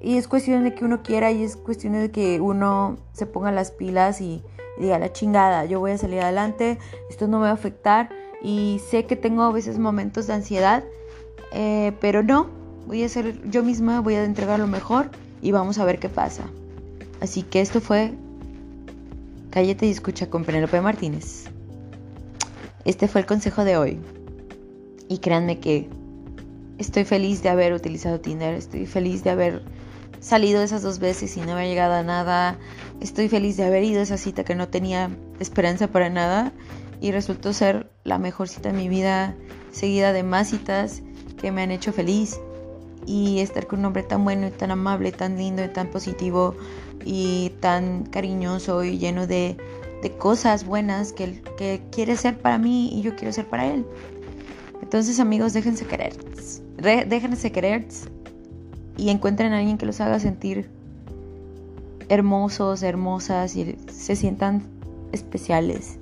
Y 0.00 0.16
es 0.16 0.28
cuestión 0.28 0.64
de 0.64 0.74
que 0.74 0.84
uno 0.84 1.02
quiera 1.02 1.30
y 1.32 1.42
es 1.42 1.56
cuestión 1.56 1.94
de 1.94 2.10
que 2.10 2.40
uno 2.40 2.98
se 3.12 3.26
ponga 3.26 3.50
las 3.50 3.70
pilas 3.70 4.20
y, 4.20 4.42
diga 4.78 4.98
la 4.98 5.12
chingada, 5.12 5.64
yo 5.64 5.80
voy 5.80 5.90
a 5.90 5.98
salir 5.98 6.20
adelante, 6.20 6.78
esto 7.10 7.26
no 7.26 7.38
me 7.38 7.44
va 7.44 7.50
a 7.50 7.54
afectar 7.54 8.10
y 8.42 8.80
sé 8.88 9.06
que 9.06 9.16
tengo 9.16 9.42
a 9.42 9.50
veces 9.50 9.78
momentos 9.78 10.28
de 10.28 10.34
ansiedad, 10.34 10.84
eh, 11.52 11.92
pero 12.00 12.22
no, 12.22 12.46
voy 12.86 13.02
a 13.02 13.08
ser 13.08 13.50
yo 13.50 13.64
misma, 13.64 14.00
voy 14.00 14.14
a 14.14 14.24
entregar 14.24 14.60
lo 14.60 14.68
mejor 14.68 15.10
y 15.42 15.50
vamos 15.50 15.78
a 15.78 15.84
ver 15.84 15.98
qué 15.98 16.08
pasa. 16.08 16.44
Así 17.20 17.42
que 17.42 17.60
esto 17.60 17.80
fue 17.80 18.14
Cállate 19.50 19.86
y 19.86 19.90
escucha 19.90 20.28
con 20.28 20.44
Penélope 20.44 20.80
Martínez. 20.80 21.44
Este 22.84 23.08
fue 23.08 23.22
el 23.22 23.26
consejo 23.26 23.64
de 23.64 23.78
hoy. 23.78 23.98
Y 25.08 25.18
créanme 25.18 25.58
que 25.58 25.88
estoy 26.78 27.04
feliz 27.04 27.42
de 27.42 27.48
haber 27.48 27.72
utilizado 27.72 28.20
Tinder, 28.20 28.54
estoy 28.54 28.86
feliz 28.86 29.24
de 29.24 29.30
haber 29.30 29.62
salido 30.20 30.62
esas 30.62 30.82
dos 30.82 30.98
veces 30.98 31.36
y 31.36 31.40
no 31.40 31.52
haber 31.52 31.66
llegado 31.66 31.94
a 31.94 32.02
nada. 32.02 32.58
Estoy 33.00 33.28
feliz 33.28 33.56
de 33.56 33.64
haber 33.64 33.84
ido 33.84 34.00
a 34.00 34.04
esa 34.04 34.16
cita 34.16 34.44
que 34.44 34.54
no 34.54 34.68
tenía 34.68 35.10
esperanza 35.40 35.88
para 35.88 36.08
nada 36.08 36.52
y 37.00 37.12
resultó 37.12 37.52
ser 37.52 37.90
la 38.04 38.18
mejor 38.18 38.48
cita 38.48 38.70
de 38.70 38.78
mi 38.78 38.88
vida, 38.88 39.36
seguida 39.70 40.12
de 40.12 40.22
más 40.22 40.48
citas 40.50 41.02
que 41.40 41.52
me 41.52 41.62
han 41.62 41.70
hecho 41.70 41.92
feliz. 41.92 42.40
Y 43.06 43.38
estar 43.38 43.66
con 43.66 43.78
un 43.78 43.86
hombre 43.86 44.02
tan 44.02 44.22
bueno 44.22 44.48
y 44.48 44.50
tan 44.50 44.70
amable, 44.70 45.12
tan 45.12 45.38
lindo 45.38 45.64
y 45.64 45.68
tan 45.68 45.88
positivo 45.88 46.54
y 47.06 47.52
tan 47.60 48.04
cariñoso 48.04 48.84
y 48.84 48.98
lleno 48.98 49.26
de, 49.26 49.56
de 50.02 50.16
cosas 50.18 50.66
buenas 50.66 51.14
que, 51.14 51.40
que 51.56 51.80
quiere 51.90 52.16
ser 52.16 52.38
para 52.38 52.58
mí 52.58 52.90
y 52.92 53.00
yo 53.00 53.16
quiero 53.16 53.32
ser 53.32 53.46
para 53.46 53.66
él. 53.66 53.86
Entonces 54.82 55.20
amigos, 55.20 55.54
déjense 55.54 55.86
querer. 55.86 56.12
Déjense 56.78 57.52
querer 57.52 57.86
y 58.96 59.10
encuentren 59.10 59.52
a 59.52 59.58
alguien 59.58 59.78
que 59.78 59.86
los 59.86 60.00
haga 60.00 60.20
sentir 60.20 60.70
hermosos, 62.08 62.82
hermosas 62.82 63.56
y 63.56 63.76
se 63.90 64.16
sientan 64.16 64.62
especiales 65.12 65.98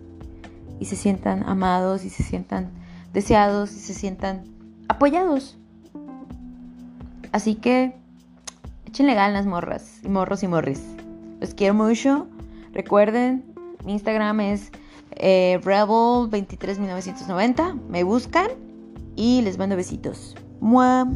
y 0.78 0.84
se 0.84 0.96
sientan 0.96 1.48
amados 1.48 2.04
y 2.04 2.10
se 2.10 2.22
sientan 2.22 2.70
deseados 3.12 3.72
y 3.72 3.78
se 3.78 3.94
sientan 3.94 4.44
apoyados. 4.88 5.56
Así 7.32 7.54
que 7.54 7.94
échenle 8.86 9.14
ganas 9.14 9.46
morras 9.46 10.00
y 10.02 10.08
morros 10.08 10.42
y 10.42 10.48
morris. 10.48 10.82
Los 11.40 11.54
quiero 11.54 11.74
mucho. 11.74 12.26
Recuerden, 12.72 13.44
mi 13.84 13.92
Instagram 13.92 14.40
es 14.40 14.70
eh, 15.12 15.60
Rebel23990. 15.62 17.74
Me 17.88 18.04
buscan 18.04 18.48
y 19.16 19.42
les 19.42 19.58
mando 19.58 19.76
besitos. 19.76 20.36
moins. 20.60 21.12